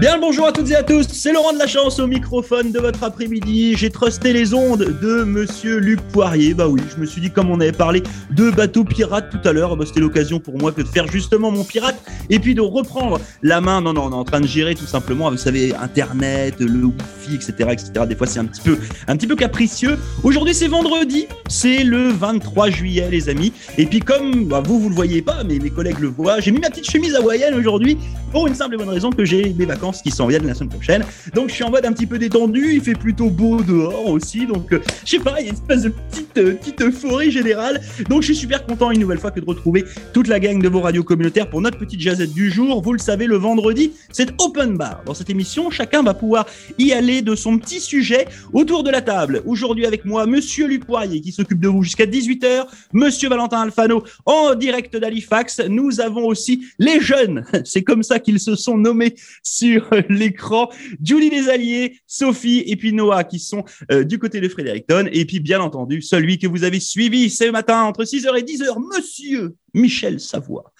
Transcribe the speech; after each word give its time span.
Bien 0.00 0.14
le 0.14 0.22
bonjour 0.22 0.46
à 0.46 0.52
toutes 0.52 0.70
et 0.70 0.76
à 0.76 0.82
tous, 0.82 1.06
c'est 1.12 1.30
Laurent 1.30 1.52
de 1.52 1.58
la 1.58 1.66
Chance 1.66 1.98
au 1.98 2.06
microphone 2.06 2.72
de 2.72 2.78
votre 2.78 3.04
après-midi. 3.04 3.74
J'ai 3.76 3.90
trusté 3.90 4.32
les 4.32 4.54
ondes 4.54 4.98
de 5.02 5.24
monsieur 5.24 5.76
Luc 5.76 6.00
Poirier. 6.00 6.54
Bah 6.54 6.68
oui, 6.68 6.80
je 6.90 6.98
me 6.98 7.04
suis 7.04 7.20
dit, 7.20 7.30
comme 7.30 7.50
on 7.50 7.60
avait 7.60 7.70
parlé 7.70 8.02
de 8.30 8.50
bateaux 8.50 8.84
pirates 8.84 9.28
tout 9.28 9.46
à 9.46 9.52
l'heure, 9.52 9.76
bah, 9.76 9.84
c'était 9.86 10.00
l'occasion 10.00 10.40
pour 10.40 10.56
moi 10.56 10.72
que 10.72 10.80
de 10.80 10.86
faire 10.86 11.06
justement 11.06 11.50
mon 11.50 11.64
pirate 11.64 12.00
et 12.30 12.38
puis 12.38 12.54
de 12.54 12.62
reprendre 12.62 13.20
la 13.42 13.60
main. 13.60 13.82
Non, 13.82 13.92
non, 13.92 14.04
on 14.06 14.12
est 14.12 14.14
en 14.14 14.24
train 14.24 14.40
de 14.40 14.46
gérer 14.46 14.74
tout 14.74 14.86
simplement, 14.86 15.30
vous 15.30 15.36
savez, 15.36 15.74
Internet, 15.74 16.54
le 16.60 16.86
Wi-Fi, 16.86 17.34
etc. 17.34 17.52
etc. 17.70 18.06
Des 18.08 18.16
fois, 18.16 18.26
c'est 18.26 18.40
un 18.40 18.46
petit 18.46 19.26
peu, 19.26 19.36
capricieux. 19.36 19.98
Aujourd'hui, 20.22 20.54
c'est 20.54 20.68
vendredi, 20.68 21.26
c'est 21.48 21.84
le 21.84 22.08
23 22.08 22.70
juillet, 22.70 23.08
les 23.10 23.28
amis. 23.28 23.52
Et 23.76 23.84
puis, 23.84 24.00
comme 24.00 24.46
bah, 24.46 24.62
vous, 24.64 24.80
vous 24.80 24.88
le 24.88 24.94
voyez 24.94 25.20
pas, 25.20 25.44
mais 25.44 25.58
mes 25.58 25.68
collègues 25.68 25.98
le 25.98 26.08
voient, 26.08 26.40
j'ai 26.40 26.52
mis 26.52 26.60
ma 26.60 26.70
petite 26.70 26.90
chemise 26.90 27.14
hawaïenne 27.14 27.52
aujourd'hui 27.52 27.98
pour 28.32 28.46
une 28.46 28.54
simple 28.54 28.76
et 28.76 28.78
bonne 28.78 28.88
raison 28.88 29.10
que 29.10 29.26
j'ai 29.26 29.52
mes 29.58 29.66
vacances 29.66 29.89
qui 29.92 30.10
s'en 30.10 30.26
viennent 30.26 30.46
la 30.46 30.54
semaine 30.54 30.70
prochaine. 30.70 31.04
Donc 31.34 31.48
je 31.48 31.54
suis 31.54 31.64
en 31.64 31.70
mode 31.70 31.84
un 31.84 31.92
petit 31.92 32.06
peu 32.06 32.18
détendu, 32.18 32.74
il 32.74 32.80
fait 32.80 32.94
plutôt 32.94 33.30
beau 33.30 33.62
dehors 33.62 34.06
aussi, 34.08 34.46
donc 34.46 34.72
euh, 34.72 34.80
je 35.04 35.10
sais 35.10 35.18
pas, 35.18 35.40
il 35.40 35.46
y 35.46 35.48
a 35.48 35.50
une 35.50 35.56
espèce 35.56 35.82
de 35.82 35.88
petite, 35.88 36.38
euh, 36.38 36.86
euphorie 36.86 37.30
générale. 37.30 37.80
Donc 38.08 38.22
je 38.22 38.26
suis 38.26 38.36
super 38.36 38.64
content 38.64 38.90
une 38.90 39.00
nouvelle 39.00 39.18
fois 39.18 39.30
que 39.30 39.40
de 39.40 39.46
retrouver 39.46 39.84
toute 40.12 40.28
la 40.28 40.40
gang 40.40 40.60
de 40.62 40.68
vos 40.68 40.80
radios 40.80 41.04
communautaires 41.04 41.48
pour 41.48 41.60
notre 41.60 41.78
petite 41.78 42.00
jazette 42.00 42.32
du 42.32 42.50
jour. 42.50 42.82
Vous 42.82 42.92
le 42.92 42.98
savez, 42.98 43.26
le 43.26 43.36
vendredi, 43.36 43.92
c'est 44.12 44.30
open 44.40 44.76
bar. 44.76 45.02
Dans 45.04 45.14
cette 45.14 45.30
émission, 45.30 45.70
chacun 45.70 46.02
va 46.02 46.14
pouvoir 46.14 46.46
y 46.78 46.92
aller 46.92 47.22
de 47.22 47.34
son 47.34 47.58
petit 47.58 47.80
sujet 47.80 48.26
autour 48.52 48.82
de 48.82 48.90
la 48.90 49.02
table. 49.02 49.42
Aujourd'hui 49.46 49.86
avec 49.86 50.04
moi, 50.04 50.26
Monsieur 50.26 50.66
Luc 50.66 50.84
Poirier 50.84 51.20
qui 51.20 51.32
s'occupe 51.32 51.60
de 51.60 51.68
vous 51.68 51.82
jusqu'à 51.82 52.06
18h, 52.06 52.66
Monsieur 52.92 53.28
Valentin 53.28 53.62
Alfano 53.62 54.04
en 54.26 54.54
direct 54.54 54.96
d'Halifax. 54.96 55.60
Nous 55.68 56.00
avons 56.00 56.26
aussi 56.26 56.66
les 56.78 57.00
jeunes, 57.00 57.44
c'est 57.64 57.82
comme 57.82 58.02
ça 58.02 58.18
qu'ils 58.18 58.40
se 58.40 58.54
sont 58.54 58.76
nommés 58.76 59.14
sur 59.42 59.79
l'écran. 60.08 60.70
Julie 61.02 61.30
Desalliés, 61.30 61.98
Sophie 62.06 62.64
et 62.66 62.76
puis 62.76 62.92
Noah 62.92 63.24
qui 63.24 63.38
sont 63.38 63.64
euh, 63.90 64.04
du 64.04 64.18
côté 64.18 64.40
de 64.40 64.48
Fredericton. 64.48 65.06
Et 65.12 65.24
puis, 65.24 65.40
bien 65.40 65.60
entendu, 65.60 66.02
celui 66.02 66.38
que 66.38 66.46
vous 66.46 66.64
avez 66.64 66.80
suivi 66.80 67.30
ce 67.30 67.50
matin 67.50 67.82
entre 67.82 68.04
6h 68.04 68.38
et 68.38 68.42
10h, 68.42 68.96
monsieur 68.96 69.54
Michel 69.74 70.20
Savoie. 70.20 70.72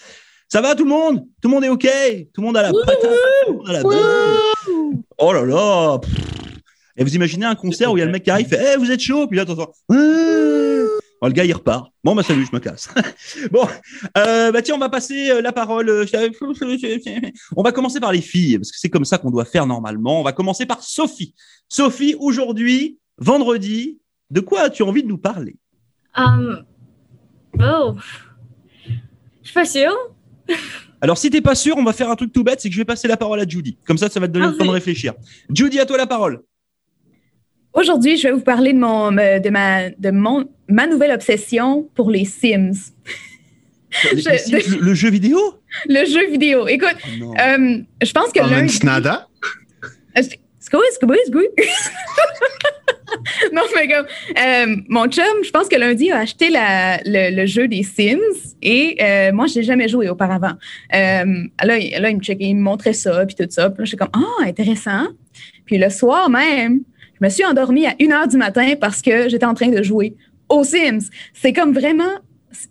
Ça 0.48 0.60
va 0.60 0.74
tout 0.74 0.84
le 0.84 0.90
monde? 0.90 1.24
Tout 1.40 1.48
le 1.48 1.54
monde 1.54 1.64
est 1.64 1.68
OK? 1.68 1.88
Tout 2.34 2.40
le 2.40 2.46
monde 2.46 2.56
a 2.56 2.62
la 2.62 2.72
patate? 2.72 3.06
Oh 5.18 5.32
là 5.32 5.44
là! 5.44 6.00
Et 6.96 7.04
vous 7.04 7.14
imaginez 7.14 7.46
un 7.46 7.54
concert 7.54 7.92
où 7.92 7.96
il 7.96 8.00
y 8.00 8.02
a 8.02 8.06
le 8.06 8.12
mec 8.12 8.24
qui 8.24 8.30
arrive, 8.30 8.48
fait 8.48 8.56
hey, 8.56 8.76
vous 8.76 8.90
êtes 8.90 9.00
chaud? 9.00 9.26
Puis 9.28 9.36
là, 9.36 9.44
t'entends 9.44 9.72
Oh, 11.20 11.26
le 11.26 11.32
gars, 11.32 11.44
il 11.44 11.52
repart. 11.52 11.92
Bon, 12.02 12.14
bah 12.14 12.22
salut, 12.22 12.46
je 12.46 12.54
me 12.54 12.60
casse. 12.60 12.88
bon, 13.50 13.66
euh, 14.16 14.50
bah 14.52 14.62
tiens, 14.62 14.76
on 14.76 14.78
va 14.78 14.88
passer 14.88 15.30
euh, 15.30 15.42
la 15.42 15.52
parole. 15.52 15.88
Euh, 15.88 16.06
on 17.56 17.62
va 17.62 17.72
commencer 17.72 18.00
par 18.00 18.12
les 18.12 18.22
filles, 18.22 18.58
parce 18.58 18.72
que 18.72 18.78
c'est 18.78 18.88
comme 18.88 19.04
ça 19.04 19.18
qu'on 19.18 19.30
doit 19.30 19.44
faire 19.44 19.66
normalement. 19.66 20.20
On 20.20 20.22
va 20.22 20.32
commencer 20.32 20.64
par 20.64 20.82
Sophie. 20.82 21.34
Sophie, 21.68 22.16
aujourd'hui, 22.18 22.98
vendredi, 23.18 23.98
de 24.30 24.40
quoi 24.40 24.62
as-tu 24.62 24.82
envie 24.82 25.02
de 25.02 25.08
nous 25.08 25.18
parler? 25.18 25.56
Um, 26.16 26.64
Oh, 27.58 27.94
je 28.86 28.92
suis 29.42 29.54
pas 29.54 29.64
sûre. 29.64 29.94
Alors, 31.02 31.16
si 31.16 31.30
t'es 31.30 31.40
pas 31.40 31.54
sûr, 31.54 31.76
on 31.78 31.84
va 31.84 31.92
faire 31.92 32.10
un 32.10 32.16
truc 32.16 32.32
tout 32.32 32.44
bête, 32.44 32.60
c'est 32.60 32.68
que 32.68 32.74
je 32.74 32.80
vais 32.80 32.84
passer 32.84 33.08
la 33.08 33.16
parole 33.16 33.40
à 33.40 33.48
Judy. 33.48 33.78
Comme 33.86 33.96
ça, 33.96 34.10
ça 34.10 34.20
va 34.20 34.28
te 34.28 34.32
donner 34.32 34.48
le 34.48 34.56
temps 34.56 34.66
de 34.66 34.70
réfléchir. 34.70 35.14
Judy, 35.48 35.80
à 35.80 35.86
toi 35.86 35.96
la 35.96 36.06
parole. 36.06 36.42
Aujourd'hui, 37.72 38.16
je 38.16 38.28
vais 38.28 38.32
vous 38.32 38.40
parler 38.40 38.72
de, 38.72 38.78
mon, 38.78 39.12
de, 39.12 39.50
ma, 39.50 39.90
de 39.90 40.10
mon, 40.10 40.48
ma 40.68 40.86
nouvelle 40.86 41.12
obsession 41.12 41.88
pour 41.94 42.10
les 42.10 42.24
Sims. 42.24 42.92
Les, 44.12 44.20
je, 44.22 44.36
Sims 44.38 44.78
de, 44.78 44.84
le, 44.84 44.94
jeu 44.94 45.10
vidéo? 45.10 45.38
Le 45.88 46.04
jeu 46.04 46.30
vidéo. 46.30 46.66
Écoute, 46.66 46.96
oh 47.22 47.34
euh, 47.38 47.78
je 48.02 48.12
pense 48.12 48.32
que 48.32 48.40
lundi... 48.40 48.78
Nada? 48.84 49.28
non, 53.52 53.62
mais 53.74 53.88
comme, 53.88 54.06
euh, 54.38 54.76
mon 54.88 55.06
chum, 55.06 55.24
je 55.44 55.50
pense 55.50 55.68
que 55.68 55.76
lundi 55.76 56.10
a 56.10 56.18
acheté 56.18 56.50
la, 56.50 56.98
le, 57.04 57.34
le, 57.34 57.46
jeu 57.46 57.68
des 57.68 57.82
Sims 57.82 58.18
et 58.62 58.96
euh, 59.00 59.32
moi, 59.32 59.46
je 59.46 59.58
n'ai 59.58 59.62
jamais 59.64 59.88
joué 59.88 60.08
auparavant. 60.08 60.54
Euh, 60.94 61.24
là, 61.62 61.78
là, 61.78 62.10
il 62.10 62.16
me 62.16 62.20
checkait, 62.22 62.44
il 62.44 62.56
me 62.56 62.62
montrait 62.62 62.92
ça, 62.92 63.24
puis 63.26 63.36
tout 63.36 63.46
ça. 63.48 63.70
Puis 63.70 63.78
là, 63.78 63.84
je 63.84 63.88
suis 63.88 63.96
comme, 63.96 64.10
ah, 64.12 64.44
intéressant. 64.44 65.06
Puis 65.66 65.78
le 65.78 65.88
soir 65.88 66.28
même, 66.28 66.80
je 67.20 67.26
me 67.26 67.30
suis 67.30 67.44
endormie 67.44 67.86
à 67.86 67.94
1 68.00 68.10
heure 68.12 68.28
du 68.28 68.36
matin 68.36 68.74
parce 68.80 69.02
que 69.02 69.28
j'étais 69.28 69.46
en 69.46 69.54
train 69.54 69.68
de 69.68 69.82
jouer 69.82 70.14
aux 70.48 70.64
Sims. 70.64 71.10
C'est 71.34 71.52
comme 71.52 71.72
vraiment 71.72 72.18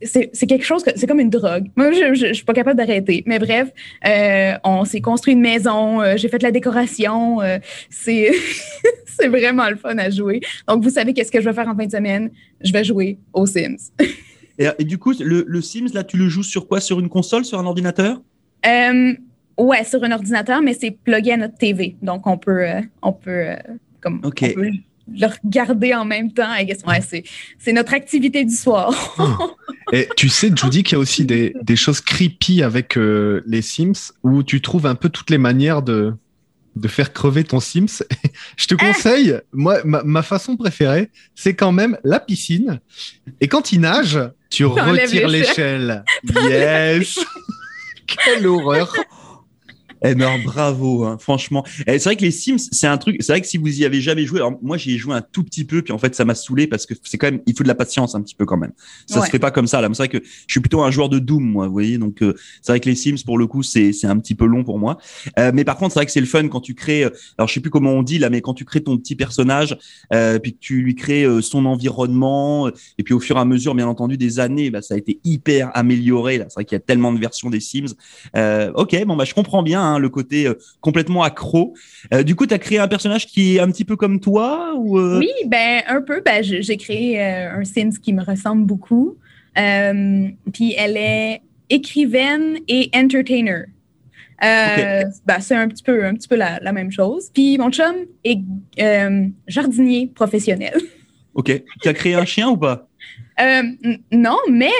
c'est 0.02 0.48
quelque 0.48 0.66
chose 0.66 0.84
que 0.84 0.92
c'est 0.96 1.08
comme 1.08 1.20
une 1.20 1.30
drogue. 1.30 1.68
Moi, 1.76 1.92
je, 1.92 2.14
je, 2.14 2.34
suis 2.34 2.44
pas 2.44 2.54
capable 2.54 2.78
d'arrêter. 2.78 3.24
Mais 3.26 3.40
bref, 3.40 3.70
euh, 4.06 4.54
on 4.64 4.84
s'est 4.86 5.02
construit 5.02 5.34
une 5.34 5.42
maison, 5.42 6.02
euh, 6.02 6.16
j'ai 6.18 6.28
fait 6.28 6.38
de 6.38 6.44
la 6.44 6.52
décoration. 6.52 7.42
Euh, 7.42 7.60
c'est 7.90 8.32
c'est 9.06 9.28
vraiment 9.28 9.70
le 9.70 9.78
fun 9.78 9.98
à 9.98 10.10
jouer. 10.10 10.42
Donc, 10.68 10.84
vous 10.84 10.90
savez 10.90 11.14
qu'est-ce 11.14 11.32
que 11.32 11.40
je 11.40 11.46
vais 11.46 11.54
faire 11.54 11.68
en 11.68 11.76
fin 11.76 11.86
de 11.86 11.92
semaine? 11.92 12.30
Je 12.62 12.74
vais 12.74 12.84
jouer 12.84 13.18
aux 13.34 13.46
Sims. 13.46 13.92
et, 14.60 14.68
et, 14.80 14.84
du 14.84 14.98
coup, 14.98 15.14
le, 15.18 15.46
le, 15.48 15.62
Sims, 15.62 15.94
là, 15.94 16.04
tu 16.04 16.18
le 16.18 16.28
joues 16.28 16.44
sur 16.44 16.68
quoi? 16.68 16.82
Sur 16.82 17.00
une 17.00 17.10
console, 17.10 17.46
sur 17.46 17.60
un 17.60 17.66
ordinateur? 17.66 18.22
ouais, 19.58 19.84
sur 19.84 20.04
un 20.04 20.12
ordinateur, 20.12 20.62
mais 20.62 20.74
c'est 20.74 20.92
plugué 20.92 21.34
à 21.34 21.38
notre 21.38 21.58
TV. 21.58 21.96
Donc, 22.02 22.28
on 22.28 22.38
peut, 22.38 22.66
on 23.02 23.14
peut 23.14 23.56
comme 24.02 24.22
OK. 24.24 24.44
On 24.44 24.54
peut 24.54 24.70
le 25.12 25.28
regarder 25.28 25.94
en 25.94 26.06
même 26.06 26.32
temps. 26.32 26.52
Ouais, 26.88 27.24
c'est 27.58 27.74
notre 27.74 27.94
activité 27.94 28.46
du 28.46 28.56
soir. 28.56 28.94
Et 29.92 30.08
tu 30.16 30.30
sais, 30.30 30.52
Judy, 30.56 30.84
qu'il 30.84 30.94
y 30.94 30.96
a 30.96 31.00
aussi 31.00 31.26
des, 31.26 31.54
des 31.62 31.76
choses 31.76 32.02
creepy 32.02 32.64
avec 32.64 32.98
euh, 32.98 33.42
les 33.46 33.62
Sims 33.62 34.12
où 34.24 34.44
tu 34.44 34.62
trouves 34.62 34.86
un 34.86 34.96
peu 34.96 35.10
toutes 35.10 35.30
les 35.30 35.38
manières 35.38 35.82
de, 35.82 36.14
de 36.76 36.88
faire 36.88 37.14
crever 37.14 37.44
ton 37.44 37.60
Sims. 37.60 38.04
Je 38.58 38.68
te 38.68 38.76
conseille, 38.76 39.40
moi, 39.52 39.80
ma, 39.84 40.04
ma 40.04 40.22
façon 40.22 40.58
préférée, 40.58 41.10
c'est 41.36 41.56
quand 41.56 41.72
même 41.72 41.98
la 42.04 42.20
piscine. 42.20 42.80
Et 43.42 43.48
quand 43.48 43.72
il 43.72 43.82
nage, 43.82 44.20
tu 44.50 44.66
retires 44.66 45.28
l'échelle. 45.28 46.04
Yes! 46.50 47.20
Quelle 48.08 48.48
horreur! 48.48 48.92
Eh 50.04 50.16
ben 50.16 50.42
bravo, 50.44 51.04
hein, 51.04 51.18
franchement. 51.20 51.66
Eh, 51.86 52.00
c'est 52.00 52.06
vrai 52.06 52.16
que 52.16 52.22
les 52.22 52.32
Sims, 52.32 52.70
c'est 52.72 52.88
un 52.88 52.98
truc. 52.98 53.18
C'est 53.20 53.34
vrai 53.34 53.42
que 53.42 53.48
si 53.48 53.58
vous 53.58 53.82
y 53.82 53.86
avez 53.86 54.00
jamais 54.02 54.26
joué, 54.26 54.40
alors 54.40 54.58
moi 54.62 54.78
j'y 54.78 54.94
ai 54.94 54.98
joué 54.98 55.14
un 55.14 55.22
tout 55.22 55.44
petit 55.44 55.66
peu, 55.66 55.82
puis 55.82 55.92
en 55.92 55.98
fait 55.98 56.16
ça 56.16 56.26
m'a 56.26 56.36
saoulé 56.36 56.68
parce 56.68 56.86
que 56.86 56.94
c'est 57.04 57.18
quand 57.18 57.28
même, 57.28 57.42
il 57.46 57.56
faut 57.56 57.64
de 57.64 57.68
la 57.68 57.76
patience 57.76 58.16
un 58.16 58.22
petit 58.22 58.36
peu 58.36 58.46
quand 58.46 58.58
même. 58.58 58.72
Ça 59.08 59.22
se 59.26 59.30
fait 59.30 59.40
pas 59.40 59.52
comme 59.52 59.68
ça. 59.68 59.82
Là, 59.82 59.90
c'est 59.92 59.98
vrai 59.98 60.08
que 60.08 60.20
je 60.24 60.52
suis 60.52 60.62
plutôt 60.62 60.82
un 60.84 60.92
joueur 60.92 61.10
de 61.10 61.20
Doom, 61.20 61.44
moi, 61.44 61.68
vous 61.68 61.74
voyez. 61.74 61.98
Donc 61.98 62.22
euh, 62.22 62.34
c'est 62.62 62.72
vrai 62.72 62.80
que 62.80 62.88
les 62.88 62.96
Sims 62.96 63.24
pour 63.26 63.38
le 63.38 63.48
coup 63.48 63.64
c'est 63.64 63.92
c'est 63.92 64.08
un 64.08 64.18
petit 64.18 64.36
peu 64.36 64.46
long 64.46 64.64
pour 64.64 64.80
moi. 64.80 64.98
Euh, 65.38 65.52
mais 65.54 65.64
par 65.64 65.78
contre 65.78 65.94
c'est 65.94 66.00
vrai 66.00 66.06
que 66.06 66.12
c'est 66.12 66.22
le 66.22 66.26
fun 66.26 66.48
quand 66.48 66.62
tu 66.62 66.76
crées. 66.76 67.04
Euh, 67.04 67.10
alors 67.38 67.48
je 67.48 67.54
sais 67.54 67.60
plus 67.60 67.70
comment 67.70 67.92
on 67.92 68.04
dit 68.04 68.20
là, 68.20 68.30
mais 68.30 68.42
quand 68.42 68.54
tu 68.54 68.66
crées 68.66 68.82
ton 68.82 68.98
petit 68.98 69.16
personnage, 69.16 69.78
euh, 70.14 70.40
puis 70.40 70.54
que 70.54 70.60
tu 70.60 70.82
lui 70.82 70.96
crées 70.96 71.24
euh, 71.24 71.42
son 71.42 71.66
environnement, 71.66 72.70
et 72.98 73.04
puis 73.04 73.14
au 73.14 73.20
fur 73.20 73.38
et 73.38 73.40
à 73.40 73.46
mesure, 73.46 73.76
bien 73.76 73.88
entendu, 73.88 74.18
des 74.18 74.40
années, 74.40 74.70
bah, 74.72 74.82
ça 74.82 74.94
a 74.94 74.98
été 74.98 75.20
hyper 75.24 75.72
amélioré. 75.74 76.38
Là, 76.38 76.46
c'est 76.48 76.56
vrai 76.56 76.66
qu'il 76.66 76.76
y 76.76 76.78
a 76.78 76.80
tellement 76.80 77.12
de 77.12 77.20
versions 77.20 77.50
des 77.50 77.60
Sims. 77.60 77.96
ok, 78.76 79.06
bon 79.06 79.16
bah 79.16 79.26
je 79.26 79.34
comprends 79.34 79.64
bien. 79.64 79.82
Hein, 79.82 79.89
Hein, 79.90 80.00
le 80.00 80.10
côté 80.10 80.48
euh, 80.48 80.54
complètement 80.82 81.24
accro. 81.24 81.74
Euh, 82.14 82.24
du 82.24 82.36
coup, 82.36 82.46
tu 82.46 82.54
as 82.54 82.60
créé 82.60 82.80
un 82.80 82.88
personnage 82.88 83.26
qui 83.26 83.56
est 83.56 83.60
un 83.60 83.70
petit 83.72 83.86
peu 83.86 83.96
comme 83.96 84.20
toi 84.20 84.74
ou 84.76 85.00
euh? 85.00 85.20
Oui, 85.20 85.32
ben 85.48 85.82
un 85.88 86.02
peu. 86.02 86.22
Ben, 86.24 86.44
j'ai 86.44 86.78
créé 86.78 87.22
un 87.22 87.64
Sims 87.64 88.00
qui 88.02 88.14
me 88.14 88.24
ressemble 88.24 88.66
beaucoup. 88.66 89.18
Puis 89.56 90.76
elle 90.78 90.98
est 90.98 91.42
écrivaine 91.70 92.60
et 92.68 92.90
entertainer. 92.96 93.66
Ben, 94.42 95.40
c'est 95.40 95.56
un 95.56 95.68
petit 95.68 95.84
peu, 95.84 96.06
un 96.06 96.14
petit 96.14 96.28
peu 96.28 96.36
la, 96.36 96.72
même 96.72 96.92
chose. 96.92 97.30
Puis 97.34 97.58
mon 97.58 97.72
chum 97.72 97.96
est 98.24 98.40
jardinier 99.48 100.12
professionnel. 100.14 100.80
OK. 101.34 101.64
Tu 101.82 101.90
as 101.90 101.94
créé 101.94 102.16
un 102.16 102.26
chien 102.26 102.50
ou 102.50 102.58
pas? 102.58 102.88
non, 104.12 104.38
mais 104.52 104.72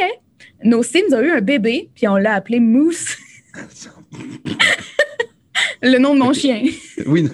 nos 0.64 0.84
Sims 0.84 1.14
ont 1.14 1.22
eu 1.22 1.32
un 1.32 1.42
bébé, 1.42 1.90
puis 1.96 2.08
on 2.08 2.18
l'a 2.18 2.34
appelé 2.34 2.60
Moose. 2.60 3.16
le 5.82 5.98
nom 5.98 6.14
de 6.14 6.20
mon 6.20 6.34
chien. 6.34 6.64
Oui. 7.06 7.24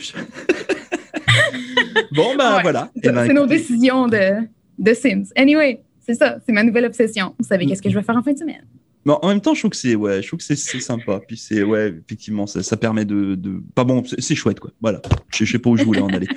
bon, 2.11 2.35
ben 2.37 2.61
voilà. 2.61 2.91
Eh 2.95 3.09
ben, 3.09 3.25
c'est 3.25 3.33
nos 3.33 3.45
décisions 3.45 4.07
de, 4.07 4.47
de 4.77 4.93
Sims. 4.93 5.25
Anyway, 5.35 5.81
c'est 6.05 6.15
ça, 6.15 6.37
c'est 6.45 6.51
ma 6.51 6.63
nouvelle 6.63 6.85
obsession. 6.85 7.33
Vous 7.39 7.45
savez 7.47 7.65
qu'est-ce 7.65 7.81
que 7.81 7.89
je 7.89 7.95
vais 7.95 8.03
faire 8.03 8.15
en 8.15 8.23
fin 8.23 8.33
de 8.33 8.37
semaine? 8.37 8.65
Mais 9.05 9.13
en 9.21 9.27
même 9.27 9.41
temps, 9.41 9.53
je 9.53 9.59
trouve 9.59 9.71
que 9.71 9.77
c'est 9.77 9.93
ouais, 9.93 10.21
je 10.23 10.27
trouve 10.27 10.39
que 10.39 10.45
c'est 10.45 10.55
sympa. 10.55 11.21
Puis 11.27 11.37
c'est 11.37 11.61
ouais, 11.61 11.93
effectivement, 12.05 12.47
ça, 12.47 12.63
ça 12.63 12.75
permet 12.75 13.05
de, 13.05 13.35
de 13.35 13.61
pas 13.75 13.83
bon, 13.83 14.03
c'est 14.03 14.33
chouette 14.33 14.59
quoi. 14.59 14.71
Voilà, 14.81 14.99
je, 15.29 15.45
je 15.45 15.51
sais 15.51 15.59
pas 15.59 15.69
où 15.69 15.77
je 15.77 15.83
voulais 15.83 16.01
en 16.01 16.07
aller. 16.07 16.27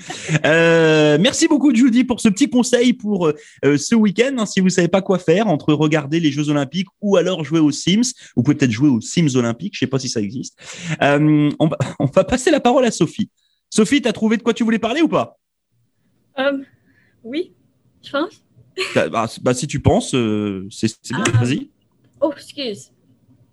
Euh, 0.45 0.45
merci 1.19 1.49
beaucoup 1.49 1.75
Judy 1.75 2.05
pour 2.05 2.21
ce 2.21 2.29
petit 2.29 2.49
conseil 2.49 2.93
pour 2.93 3.29
euh, 3.29 3.77
ce 3.77 3.95
week-end. 3.95 4.35
Hein, 4.39 4.47
si 4.47 4.61
vous 4.61 4.69
savez 4.69 4.89
pas 4.89 5.03
quoi 5.03 5.19
faire 5.19 5.49
entre 5.49 5.73
regarder 5.73 6.21
les 6.21 6.31
Jeux 6.31 6.49
Olympiques 6.49 6.89
ou 7.01 7.17
alors 7.17 7.45
jouer 7.45 7.61
aux 7.61 7.71
Sims, 7.71 8.13
vous 8.37 8.43
pouvez 8.43 8.57
peut-être 8.57 8.71
jouer 8.71 8.89
aux 8.89 9.01
Sims 9.01 9.37
Olympiques. 9.37 9.75
Je 9.75 9.81
sais 9.81 9.87
pas 9.87 9.99
si 9.99 10.09
ça 10.09 10.21
existe. 10.21 10.59
Euh, 11.03 11.51
on 11.59 11.67
va 11.67 11.77
on 11.99 12.07
va 12.07 12.25
passer 12.25 12.51
la 12.51 12.61
parole 12.61 12.85
à 12.85 12.91
Sophie. 12.91 13.31
Sophie, 13.71 14.01
t'as 14.01 14.13
trouvé 14.13 14.37
de 14.37 14.43
quoi 14.43 14.55
tu 14.55 14.65
voulais 14.65 14.79
parler 14.79 15.03
ou 15.03 15.09
pas? 15.09 15.39
Euh, 16.39 16.63
Oui, 17.25 17.53
je 18.03 18.11
pense. 18.11 18.43
Bah, 18.95 19.27
bah, 19.43 19.55
si 19.55 19.67
tu 19.67 19.81
penses, 19.81 20.15
euh, 20.15 20.67
c'est 20.71 20.89
bien. 21.11 21.25
Ah. 21.35 21.45
Vas-y. 21.45 21.69
Oh, 22.21 22.33
excuse. 22.33 22.93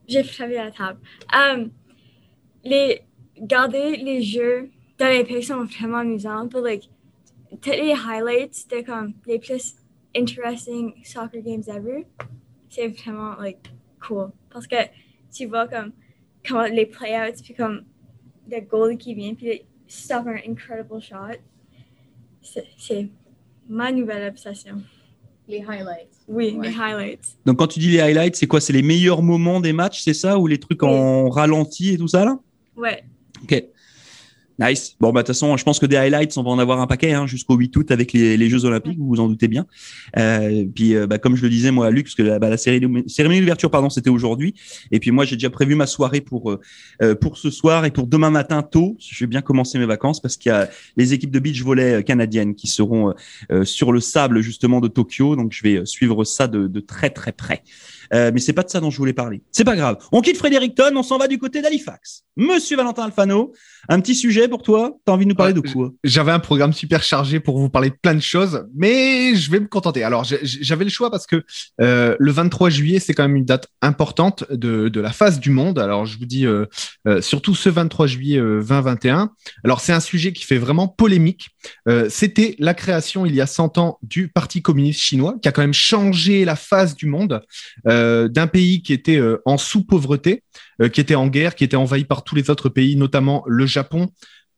J'ai 0.07 0.23
frappé 0.23 0.55
la 0.55 0.71
table. 0.71 0.99
Um, 1.33 1.71
les, 2.63 3.01
garder 3.41 3.97
les 3.97 4.21
jeux 4.21 4.69
dans 4.99 5.07
les 5.07 5.23
pays 5.23 5.43
sont 5.43 5.65
vraiment 5.65 5.97
amusants. 5.97 6.45
But 6.45 6.63
like, 6.63 6.89
tous 7.61 7.69
les 7.71 7.93
highlights, 7.93 8.53
c'était 8.53 8.83
comme 8.83 9.13
les 9.25 9.39
plus 9.39 9.75
interesting 10.15 10.93
soccer 11.03 11.41
games 11.41 11.63
ever. 11.67 12.05
C'est 12.69 12.87
vraiment 12.87 13.35
like 13.39 13.59
cool. 14.05 14.31
Parce 14.49 14.67
que 14.67 14.75
tu 15.33 15.45
vois 15.45 15.67
comme, 15.67 15.91
comme 16.47 16.65
les 16.71 16.85
playouts, 16.85 17.41
puis 17.43 17.53
comme 17.53 17.83
le 18.49 18.61
goal 18.61 18.97
qui 18.97 19.13
vient, 19.13 19.33
puis 19.33 19.61
stop 19.87 20.27
un 20.27 20.37
incredible 20.49 21.01
shot. 21.01 21.39
C'est- 22.77 23.09
ma 23.67 23.91
nouvelle 23.91 24.29
obsession. 24.29 24.81
Les 25.47 25.59
highlights. 25.61 26.09
Oui, 26.27 26.55
Ouais. 26.57 26.69
mes 26.69 26.75
highlights. 26.75 27.37
Donc 27.45 27.57
quand 27.59 27.67
tu 27.67 27.79
dis 27.79 27.89
les 27.91 27.99
highlights, 27.99 28.35
c'est 28.35 28.47
quoi? 28.47 28.59
C'est 28.61 28.73
les 28.73 28.81
meilleurs 28.81 29.21
moments 29.21 29.59
des 29.59 29.73
matchs, 29.73 30.01
c'est 30.01 30.13
ça? 30.13 30.37
Ou 30.39 30.47
les 30.47 30.59
trucs 30.59 30.81
en 30.83 31.29
ralenti 31.29 31.93
et 31.93 31.97
tout 31.97 32.07
ça 32.07 32.25
là? 32.25 32.39
Ouais. 32.75 33.03
Ok. 33.43 33.63
Nice. 34.57 34.95
Bon, 35.01 35.11
bah, 35.11 35.21
de 35.21 35.27
toute 35.27 35.35
façon, 35.35 35.57
je 35.57 35.63
pense 35.65 35.79
que 35.79 35.85
des 35.85 35.97
highlights, 35.97 36.37
on 36.37 36.43
va 36.43 36.49
en 36.49 36.59
avoir 36.59 36.79
un 36.79 36.87
paquet 36.87 37.11
hein, 37.11 37.27
jusqu'au 37.27 37.55
8 37.57 37.75
août 37.75 37.91
avec 37.91 38.13
les, 38.13 38.49
Jeux 38.49 38.63
Olympiques, 38.63 38.97
vous 38.97 39.07
vous 39.07 39.19
en 39.19 39.27
doutez 39.27 39.49
bien. 39.49 39.65
Euh, 40.17 40.65
puis, 40.73 40.95
euh, 40.95 41.07
bah, 41.07 41.17
comme 41.17 41.35
je 41.35 41.43
le 41.43 41.49
disais, 41.49 41.71
moi, 41.71 41.87
à 41.87 41.89
Luc, 41.89 42.05
parce 42.05 42.15
que 42.15 42.23
la, 42.23 42.39
bah, 42.39 42.49
la 42.49 42.57
cérémonie, 42.57 43.39
d'ouverture, 43.39 43.69
pardon, 43.69 43.89
c'était 43.89 44.09
aujourd'hui. 44.09 44.53
Et 44.91 44.99
puis, 44.99 45.11
moi, 45.11 45.25
j'ai 45.25 45.35
déjà 45.35 45.49
prévu 45.49 45.75
ma 45.75 45.87
soirée 45.87 46.21
pour, 46.21 46.51
euh, 46.51 46.61
euh, 47.01 47.15
pour 47.15 47.37
ce 47.37 47.49
soir 47.49 47.83
et 47.83 47.91
pour 47.91 48.07
demain 48.07 48.29
matin 48.29 48.63
tôt. 48.63 48.95
Je 48.99 49.25
vais 49.25 49.27
bien 49.27 49.41
commencer 49.41 49.77
mes 49.77 49.85
vacances 49.85 50.21
parce 50.21 50.37
qu'il 50.37 50.51
y 50.51 50.55
a 50.55 50.69
les 50.95 51.13
équipes 51.13 51.31
de 51.31 51.39
beach 51.39 51.61
volley 51.61 51.95
euh, 51.95 52.01
canadiennes 52.01 52.55
qui 52.55 52.67
seront 52.67 53.13
sur 53.63 53.91
le 53.91 53.99
sable, 53.99 54.41
justement, 54.41 54.79
de 54.79 54.87
Tokyo. 54.87 55.35
Donc, 55.35 55.51
je 55.51 55.63
vais 55.63 55.85
suivre 55.85 56.23
ça 56.23 56.47
de, 56.47 56.67
de 56.67 56.79
très, 56.79 57.09
très 57.09 57.33
près. 57.33 57.61
Euh, 58.13 58.31
mais 58.33 58.39
c'est 58.39 58.53
pas 58.53 58.63
de 58.63 58.69
ça 58.69 58.79
dont 58.79 58.89
je 58.89 58.97
voulais 58.97 59.13
parler. 59.13 59.41
C'est 59.51 59.63
pas 59.63 59.75
grave. 59.75 59.97
On 60.11 60.21
quitte 60.21 60.37
Fredericton, 60.37 60.91
on 60.95 61.03
s'en 61.03 61.17
va 61.17 61.27
du 61.27 61.37
côté 61.37 61.61
d'Halifax. 61.61 62.23
Monsieur 62.37 62.75
Valentin 62.75 63.03
Alfano, 63.03 63.53
un 63.87 63.99
petit 64.01 64.15
sujet 64.15 64.47
pour 64.47 64.61
toi? 64.61 64.97
T'as 65.05 65.13
envie 65.13 65.25
de 65.25 65.29
nous 65.29 65.35
parler 65.35 65.53
de 65.53 65.61
quoi? 65.61 65.91
J'avais 66.03 66.31
un 66.31 66.39
programme 66.39 66.73
super 66.73 67.01
chargé 67.01 67.39
pour 67.39 67.59
vous 67.59 67.69
parler 67.69 67.89
de 67.89 67.95
plein 67.95 68.13
de 68.13 68.21
choses, 68.21 68.65
mais 68.75 69.35
je 69.35 69.49
vais 69.49 69.59
me 69.59 69.67
contenter. 69.67 70.03
Alors, 70.03 70.25
j'avais 70.25 70.83
le 70.83 70.89
choix 70.89 71.09
parce 71.09 71.27
que 71.27 71.43
euh, 71.81 72.15
le 72.19 72.31
23 72.31 72.69
juillet, 72.69 72.99
c'est 72.99 73.13
quand 73.13 73.23
même 73.23 73.37
une 73.37 73.45
date 73.45 73.67
importante 73.81 74.43
de, 74.51 74.89
de 74.89 75.01
la 75.01 75.11
phase 75.11 75.39
du 75.39 75.49
monde. 75.49 75.79
Alors, 75.79 76.05
je 76.05 76.17
vous 76.17 76.25
dis 76.25 76.45
euh, 76.45 76.65
euh, 77.07 77.21
surtout 77.21 77.55
ce 77.55 77.69
23 77.69 78.07
juillet 78.07 78.37
euh, 78.37 78.61
2021. 78.61 79.31
Alors, 79.63 79.79
c'est 79.79 79.93
un 79.93 79.99
sujet 80.01 80.33
qui 80.33 80.43
fait 80.43 80.57
vraiment 80.57 80.87
polémique. 80.87 81.49
C'était 82.09 82.55
la 82.59 82.73
création, 82.73 83.25
il 83.25 83.33
y 83.33 83.41
a 83.41 83.47
100 83.47 83.77
ans, 83.77 83.99
du 84.03 84.27
Parti 84.27 84.61
communiste 84.61 84.99
chinois, 84.99 85.35
qui 85.41 85.47
a 85.47 85.51
quand 85.51 85.61
même 85.61 85.73
changé 85.73 86.45
la 86.45 86.55
phase 86.55 86.95
du 86.95 87.05
monde 87.05 87.41
euh, 87.87 87.94
d'un 88.27 88.47
pays 88.47 88.81
qui 88.81 88.93
était 88.93 89.17
euh, 89.17 89.41
en 89.45 89.57
sous-pauvreté, 89.57 90.43
euh, 90.81 90.89
qui 90.89 91.01
était 91.01 91.15
en 91.15 91.27
guerre, 91.27 91.55
qui 91.55 91.63
était 91.63 91.75
envahi 91.75 92.03
par 92.03 92.23
tous 92.23 92.35
les 92.35 92.49
autres 92.49 92.69
pays, 92.69 92.95
notamment 92.95 93.43
le 93.47 93.65
Japon, 93.65 94.09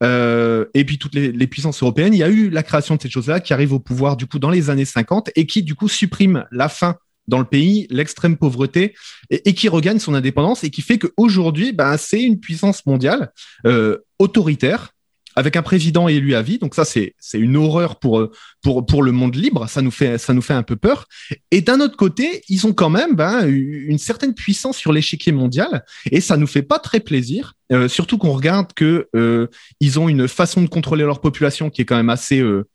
euh, 0.03 0.65
et 0.73 0.85
puis 0.85 0.97
toutes 0.97 1.15
les, 1.15 1.47
puissances 1.47 1.81
européennes. 1.81 2.13
Il 2.13 2.19
y 2.19 2.23
a 2.23 2.29
eu 2.29 2.49
la 2.49 2.63
création 2.63 2.95
de 2.95 3.01
cette 3.01 3.11
chose-là 3.11 3.39
qui 3.39 3.53
arrive 3.53 3.73
au 3.73 3.79
pouvoir 3.79 4.17
du 4.17 4.27
coup 4.27 4.39
dans 4.39 4.49
les 4.49 4.69
années 4.69 4.85
50 4.85 5.31
et 5.35 5.47
qui 5.47 5.63
du 5.63 5.75
coup 5.75 5.89
supprime 5.89 6.45
la 6.51 6.69
faim 6.69 6.97
dans 7.27 7.39
le 7.39 7.45
pays, 7.45 7.87
l'extrême 7.89 8.37
pauvreté, 8.37 8.95
et, 9.29 9.53
qui 9.53 9.67
regagne 9.67 9.99
son 9.99 10.13
indépendance 10.13 10.63
et 10.63 10.69
qui 10.69 10.81
fait 10.81 10.97
qu'aujourd'hui, 10.97 11.73
ben, 11.73 11.97
c'est 11.97 12.23
une 12.23 12.39
puissance 12.39 12.85
mondiale 12.85 13.33
euh, 13.65 13.97
autoritaire 14.17 14.91
avec 15.37 15.55
un 15.55 15.61
président 15.61 16.07
élu 16.07 16.33
à 16.33 16.41
vie. 16.41 16.57
Donc 16.57 16.73
ça, 16.73 16.83
c'est 16.83 17.13
une 17.33 17.55
horreur 17.55 17.99
pour 17.99 18.27
pour 18.63 18.85
pour 18.85 19.03
le 19.03 19.11
monde 19.11 19.35
libre. 19.35 19.69
Ça 19.69 19.83
nous 19.83 19.91
fait 19.91 20.17
ça 20.17 20.33
nous 20.33 20.41
fait 20.41 20.55
un 20.55 20.63
peu 20.63 20.75
peur. 20.75 21.05
Et 21.51 21.61
d'un 21.61 21.79
autre 21.79 21.95
côté, 21.95 22.41
ils 22.49 22.65
ont 22.65 22.73
quand 22.73 22.89
même 22.89 23.15
ben, 23.15 23.47
une 23.47 23.99
certaine 23.99 24.33
puissance 24.33 24.77
sur 24.77 24.91
l'échiquier 24.91 25.31
mondial 25.31 25.85
et 26.11 26.21
ça 26.21 26.37
nous 26.37 26.47
fait 26.47 26.63
pas 26.63 26.79
très 26.79 26.99
plaisir. 26.99 27.53
Euh, 27.71 27.87
surtout 27.87 28.17
qu'on 28.17 28.31
regarde 28.31 28.73
que 28.73 29.09
euh, 29.15 29.47
ils 29.79 29.99
ont 29.99 30.09
une 30.09 30.27
façon 30.27 30.63
de 30.63 30.67
contrôler 30.67 31.03
leur 31.03 31.21
population 31.21 31.69
qui 31.69 31.83
est 31.83 31.85
quand 31.85 31.97
même 31.97 32.09
assez 32.09 32.39
euh, 32.39 32.65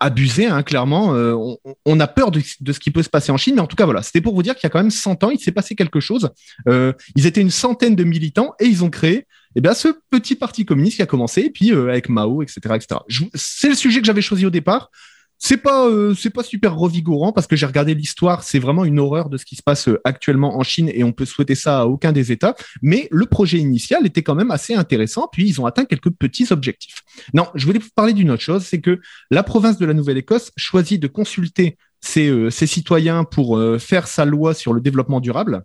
abusée, 0.00 0.46
hein, 0.46 0.62
clairement. 0.62 1.14
Euh, 1.14 1.36
on, 1.84 2.00
a 2.00 2.06
peur 2.06 2.30
de, 2.30 2.40
de 2.60 2.72
ce 2.72 2.80
qui 2.80 2.90
peut 2.90 3.02
se 3.02 3.10
passer 3.10 3.32
en 3.32 3.36
Chine, 3.36 3.56
mais 3.56 3.60
en 3.60 3.66
tout 3.66 3.76
cas, 3.76 3.84
voilà, 3.84 4.02
c'était 4.02 4.22
pour 4.22 4.34
vous 4.34 4.42
dire 4.42 4.54
qu'il 4.54 4.64
y 4.64 4.66
a 4.68 4.70
quand 4.70 4.80
même 4.80 4.90
100 4.90 5.24
ans, 5.24 5.30
il 5.30 5.40
s'est 5.40 5.52
passé 5.52 5.74
quelque 5.74 6.00
chose. 6.00 6.30
Ils 6.66 7.26
étaient 7.26 7.42
une 7.42 7.50
centaine 7.50 7.96
de 7.96 8.04
militants 8.04 8.54
et 8.60 8.64
ils 8.64 8.82
ont 8.82 8.90
créé 8.90 9.26
eh 9.56 9.60
bien, 9.60 9.74
ce 9.74 9.88
petit 10.10 10.34
parti 10.34 10.64
communiste 10.64 10.96
qui 10.96 11.02
a 11.02 11.06
commencé, 11.06 11.42
et 11.42 11.50
puis 11.50 11.72
euh, 11.72 11.88
avec 11.88 12.08
Mao, 12.08 12.42
etc. 12.42 12.60
etc. 12.74 13.00
C'est 13.34 13.68
le 13.68 13.74
sujet 13.74 14.00
que 14.00 14.06
j'avais 14.06 14.22
choisi 14.22 14.46
au 14.46 14.50
départ. 14.50 14.90
C'est 15.40 15.56
pas, 15.56 15.86
euh, 15.86 16.14
pas 16.34 16.42
super 16.42 16.74
revigorant 16.74 17.32
parce 17.32 17.46
que 17.46 17.54
j'ai 17.54 17.66
regardé 17.66 17.94
l'histoire. 17.94 18.42
C'est 18.42 18.58
vraiment 18.58 18.84
une 18.84 18.98
horreur 18.98 19.28
de 19.28 19.36
ce 19.36 19.44
qui 19.44 19.54
se 19.54 19.62
passe 19.62 19.86
euh, 19.86 20.00
actuellement 20.02 20.58
en 20.58 20.64
Chine 20.64 20.90
et 20.92 21.04
on 21.04 21.12
peut 21.12 21.26
souhaiter 21.26 21.54
ça 21.54 21.82
à 21.82 21.84
aucun 21.84 22.10
des 22.10 22.32
États. 22.32 22.56
Mais 22.82 23.06
le 23.12 23.24
projet 23.26 23.58
initial 23.58 24.04
était 24.04 24.22
quand 24.22 24.34
même 24.34 24.50
assez 24.50 24.74
intéressant. 24.74 25.28
Puis 25.30 25.46
ils 25.46 25.60
ont 25.60 25.66
atteint 25.66 25.84
quelques 25.84 26.10
petits 26.10 26.48
objectifs. 26.50 27.02
Non, 27.34 27.46
je 27.54 27.66
voulais 27.66 27.78
vous 27.78 27.88
parler 27.94 28.14
d'une 28.14 28.32
autre 28.32 28.42
chose, 28.42 28.64
c'est 28.64 28.80
que 28.80 29.00
la 29.30 29.44
province 29.44 29.78
de 29.78 29.86
la 29.86 29.94
Nouvelle-Écosse 29.94 30.50
choisit 30.56 31.00
de 31.00 31.06
consulter 31.06 31.78
ses, 32.00 32.50
citoyens 32.50 33.22
pour 33.22 33.60
faire 33.80 34.08
sa 34.08 34.24
loi 34.24 34.54
sur 34.54 34.72
le 34.72 34.80
développement 34.80 35.20
durable. 35.20 35.62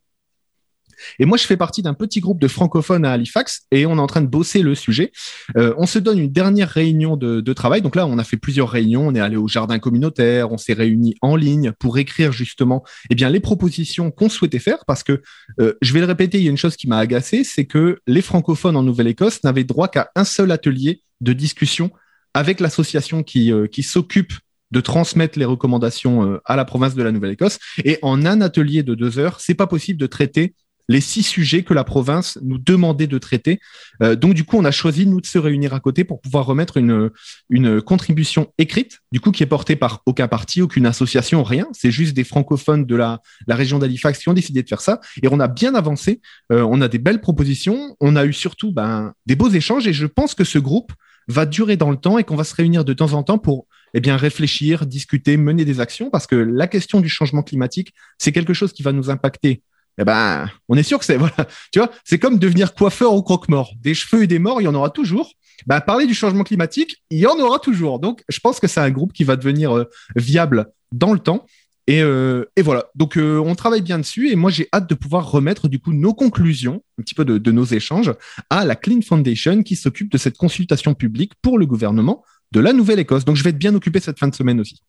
Et 1.20 1.26
moi, 1.26 1.38
je 1.38 1.46
fais 1.46 1.58
partie 1.58 1.82
d'un 1.82 1.94
petit 1.94 2.20
groupe 2.20 2.40
de 2.40 2.48
francophones 2.48 3.06
à 3.06 3.12
Halifax 3.12 3.64
et 3.72 3.86
on 3.86 3.98
est 3.98 4.02
en 4.02 4.08
train 4.08 4.22
de 4.22 4.28
bosser 4.28 4.62
le 4.62 4.76
sujet. 4.76 5.12
Euh, 5.58 5.74
on 5.78 5.86
se 5.86 6.00
donne 6.00 6.20
une 6.20 6.32
dernière 6.32 6.70
réunion 6.70 7.18
de, 7.18 7.54
travail. 7.54 7.82
Donc 7.82 7.96
là, 7.96 8.08
on 8.08 8.18
a 8.18 8.24
fait 8.24 8.38
plusieurs 8.38 8.70
réunions. 8.70 9.08
On 9.08 9.16
est 9.16 9.20
allé 9.20 9.36
au 9.36 9.48
jardin 9.48 9.78
communautaire, 9.78 10.52
on 10.52 10.58
s'est 10.58 10.74
réunis 10.74 11.16
en 11.22 11.36
ligne 11.36 11.72
pour 11.78 11.98
écrire 11.98 12.32
justement 12.32 12.84
eh 13.10 13.16
bien, 13.16 13.30
les 13.30 13.40
propositions 13.40 14.10
qu'on 14.10 14.30
souhaitait 14.30 14.60
faire 14.60 14.86
parce 14.88 15.04
que, 15.04 15.22
euh, 15.60 15.74
je 15.82 15.94
vais 15.94 16.00
le 16.00 16.06
répéter, 16.06 16.40
il 16.40 16.44
y 16.44 16.48
a 16.48 16.52
une 16.52 16.58
chose 16.58 16.76
qui 16.76 16.88
m'a 16.88 16.98
agacé, 16.98 17.44
c'est 17.44 17.66
que 17.66 18.00
les 18.08 18.22
francophones 18.22 18.76
en 18.76 18.84
Nouvelle-Écosse 18.84 19.44
n'avaient 19.44 19.64
droit 19.64 19.88
qu'à 19.88 20.10
un 20.16 20.24
seul 20.24 20.52
atelier 20.52 21.02
de 21.22 21.34
discussion 21.34 21.92
avec 22.34 22.60
l'association 22.60 23.22
qui, 23.22 23.52
euh, 23.52 23.68
qui 23.68 23.84
s'occupe 23.84 24.34
de 24.72 24.82
transmettre 24.82 25.38
les 25.38 25.46
recommandations 25.46 26.40
à 26.46 26.56
la 26.56 26.66
province 26.66 26.96
de 26.96 27.04
la 27.04 27.12
Nouvelle-Écosse. 27.12 27.60
Et 27.86 28.00
en 28.02 28.26
un 28.26 28.42
atelier 28.42 28.82
de 28.82 28.96
deux 28.96 29.20
heures, 29.20 29.40
c'est 29.40 29.54
pas 29.54 29.68
possible 29.68 30.00
de 30.00 30.08
traiter 30.08 30.56
les 30.90 31.02
six 31.02 31.24
sujets 31.24 31.64
que 31.64 31.74
la 31.74 31.84
province 31.84 32.38
nous 32.42 32.58
demandait 32.58 33.08
de 33.08 33.18
traiter. 33.18 33.60
Euh, 34.02 34.16
donc, 34.16 34.34
du 34.34 34.44
coup, 34.44 34.58
on 34.58 34.66
a 34.66 34.72
choisi, 34.72 35.06
nous, 35.06 35.22
de 35.22 35.26
se 35.26 35.38
réunir 35.38 35.74
à 35.74 35.80
côté 35.80 36.04
pour 36.04 36.22
pouvoir 36.22 36.46
remettre 36.46 36.78
une, 36.78 37.10
une 37.50 37.82
contribution 37.82 38.52
écrite, 38.58 39.00
du 39.12 39.20
coup, 39.20 39.32
qui 39.32 39.44
est 39.44 39.48
portée 39.48 39.76
par 39.76 40.02
aucun 40.06 40.28
parti, 40.28 40.62
aucune 40.62 40.86
association, 40.86 41.44
rien. 41.44 41.68
C'est 41.74 41.92
juste 41.92 42.14
des 42.14 42.24
francophones 42.24 42.86
de 42.86 42.96
la, 42.96 43.22
la 43.48 43.56
région 43.56 43.80
d'Halifax 43.80 44.20
qui 44.20 44.30
ont 44.30 44.34
décidé 44.34 44.64
de 44.64 44.68
faire 44.68 44.82
ça. 44.82 45.00
Et 45.22 45.28
on 45.32 45.40
a 45.40 45.48
bien 45.48 45.76
avancé. 45.76 46.22
Euh, 46.52 46.68
on 46.70 46.82
a 46.82 46.88
des 46.88 47.00
belles 47.00 47.22
propositions. 47.22 47.96
On 48.00 48.16
a 48.16 48.26
eu 48.26 48.34
surtout 48.34 48.72
ben, 48.72 49.14
des 49.26 49.36
beaux 49.36 49.50
échanges. 49.50 49.88
Et 49.88 49.94
je 49.94 50.06
pense 50.06 50.36
que 50.36 50.44
ce 50.44 50.60
groupe 50.60 50.92
va 51.28 51.46
durer 51.46 51.78
dans 51.78 51.92
le 51.92 51.98
temps 51.98 52.18
et 52.18 52.24
qu'on 52.24 52.36
va 52.36 52.44
se 52.44 52.56
réunir 52.56 52.84
de 52.84 52.94
temps 52.94 53.14
en 53.14 53.24
temps 53.24 53.38
pour 53.38 53.68
eh 53.94 54.02
bien, 54.02 54.18
réfléchir, 54.18 54.86
discuter, 54.86 55.38
mener 55.38 55.66
des 55.66 55.80
actions, 55.80 56.10
parce 56.10 56.28
que 56.28 56.36
la 56.36 56.68
question 56.68 57.00
du 57.00 57.10
changement 57.10 57.44
climatique, 57.44 57.94
c'est 58.18 58.32
quelque 58.32 58.54
chose 58.54 58.74
qui 58.74 58.84
va 58.84 58.92
nous 58.92 59.10
impacter 59.10 59.62
eh 59.98 60.04
ben, 60.04 60.50
on 60.70 60.76
est 60.76 60.84
sûr 60.84 61.00
que 61.00 61.06
c'est 61.06 61.18
voilà, 61.18 61.48
tu 61.72 61.80
vois, 61.80 61.90
c'est 62.04 62.20
comme 62.20 62.40
devenir 62.40 62.74
coiffeur 62.74 63.14
au 63.14 63.24
croque-mort. 63.24 63.74
Des 63.80 63.94
cheveux 63.94 64.24
et 64.24 64.28
des 64.28 64.40
morts, 64.40 64.62
il 64.62 64.66
y 64.66 64.68
en 64.68 64.76
aura 64.76 64.90
toujours. 64.90 65.32
Ben, 65.68 65.80
parler 65.82 66.06
du 66.06 66.14
changement 66.14 66.44
climatique, 66.44 67.04
il 67.10 67.20
y 67.20 67.28
en 67.28 67.40
aura 67.40 67.60
toujours. 67.60 68.00
Donc, 68.00 68.24
je 68.28 68.40
pense 68.40 68.60
que 68.60 68.68
c'est 68.68 68.80
un 68.80 68.90
groupe 68.90 69.14
qui 69.14 69.24
va 69.24 69.36
devenir 69.36 69.76
euh, 69.76 69.90
viable 70.16 70.72
dans 70.92 71.14
le 71.14 71.20
temps. 71.20 71.46
Et, 71.88 72.02
euh, 72.02 72.46
et 72.56 72.62
voilà. 72.62 72.86
Donc, 72.96 73.18
euh, 73.18 73.38
on 73.40 73.56
travaille 73.56 73.82
bien 73.82 74.00
dessus. 74.00 74.30
Et 74.32 74.36
moi, 74.36 74.50
j'ai 74.52 74.68
hâte 74.74 74.90
de 74.90 74.96
pouvoir 74.96 75.30
remettre 75.30 75.68
du 75.68 75.80
coup 75.80 75.94
nos 75.94 76.14
conclusions, 76.14 76.84
un 77.00 77.04
petit 77.04 77.14
peu 77.14 77.26
de, 77.26 77.38
de 77.38 77.52
nos 77.52 77.66
échanges, 77.66 78.14
à 78.50 78.66
la 78.66 78.76
Clean 78.76 79.02
Foundation 79.02 79.64
qui 79.64 79.76
s'occupe 79.76 80.12
de 80.12 80.18
cette 80.18 80.38
consultation 80.38 80.94
publique 80.94 81.34
pour 81.42 81.58
le 81.58 81.66
gouvernement 81.66 82.24
de 82.52 82.60
la 82.60 82.74
Nouvelle-Écosse. 82.74 83.26
Donc, 83.26 83.36
je 83.36 83.44
vais 83.44 83.52
être 83.52 83.58
bien 83.58 83.76
occupé 83.76 84.00
cette 84.00 84.20
fin 84.20 84.28
de 84.28 84.36
semaine 84.36 84.60
aussi. 84.60 84.82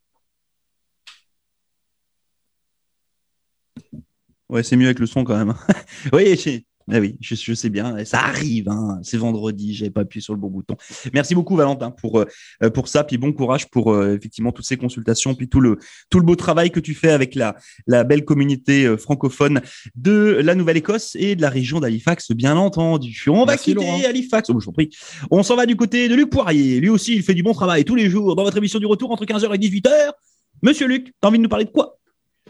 Ouais, 4.54 4.62
c'est 4.62 4.76
mieux 4.76 4.87
avec 4.87 5.00
le 5.00 5.06
son 5.06 5.25
quand 5.25 5.37
même. 5.37 5.52
oui, 6.12 6.37
ah 6.92 7.00
oui, 7.00 7.16
je, 7.20 7.34
je 7.34 7.54
sais 7.54 7.70
bien, 7.70 8.04
ça 8.04 8.20
arrive, 8.20 8.68
hein. 8.68 9.00
c'est 9.02 9.16
vendredi, 9.16 9.75
j'avais 9.75 9.90
pas 9.90 10.02
appuyé 10.02 10.23
sur 10.23 10.32
le 10.32 10.38
bon 10.38 10.49
bouton. 10.49 10.76
Merci 11.12 11.34
beaucoup 11.34 11.56
Valentin 11.56 11.90
pour 11.90 12.20
euh, 12.20 12.70
pour 12.70 12.87
ça, 12.87 13.02
puis 13.02 13.16
bon 13.16 13.32
courage 13.32 13.68
pour 13.68 13.92
euh, 13.92 14.14
effectivement 14.14 14.52
toutes 14.52 14.66
ces 14.66 14.76
consultations, 14.76 15.34
puis 15.34 15.49
tout 15.49 15.61
le 15.61 15.78
tout 16.08 16.20
le 16.20 16.25
beau 16.25 16.37
travail 16.37 16.70
que 16.70 16.78
tu 16.78 16.94
fais 16.94 17.11
avec 17.11 17.34
la 17.34 17.56
la 17.88 18.04
belle 18.04 18.25
communauté 18.25 18.84
euh, 18.84 18.96
francophone 18.96 19.61
de 19.96 20.38
la 20.40 20.54
Nouvelle-Écosse 20.54 21.16
et 21.18 21.34
de 21.34 21.42
la 21.42 21.49
région 21.49 21.80
d'Halifax, 21.80 22.30
bien 22.32 22.56
entendu. 22.56 23.25
On 23.28 23.44
va 23.46 23.56
quitter 23.56 23.75
Laurent. 23.75 24.00
Halifax, 24.06 24.50
oh, 24.50 24.61
je 24.61 24.70
prie. 24.70 24.90
On 25.32 25.42
s'en 25.42 25.56
va 25.56 25.66
du 25.66 25.75
côté 25.75 26.08
de 26.08 26.14
Luc 26.14 26.30
Poirier. 26.30 26.78
Lui 26.80 26.90
aussi, 26.90 27.16
il 27.16 27.23
fait 27.25 27.34
du 27.34 27.42
bon 27.42 27.54
travail 27.54 27.84
tous 27.84 27.96
les 27.96 28.08
jours 28.08 28.37
dans 28.37 28.44
votre 28.44 28.58
émission 28.58 28.78
du 28.78 28.87
retour 28.87 29.11
entre 29.11 29.25
15h 29.25 29.52
et 29.54 29.58
18h. 29.58 30.12
Monsieur 30.62 30.87
Luc, 30.87 31.12
t'as 31.20 31.28
envie 31.28 31.38
de 31.38 31.42
nous 31.42 31.49
parler 31.49 31.64
de 31.64 31.70
quoi? 31.70 31.99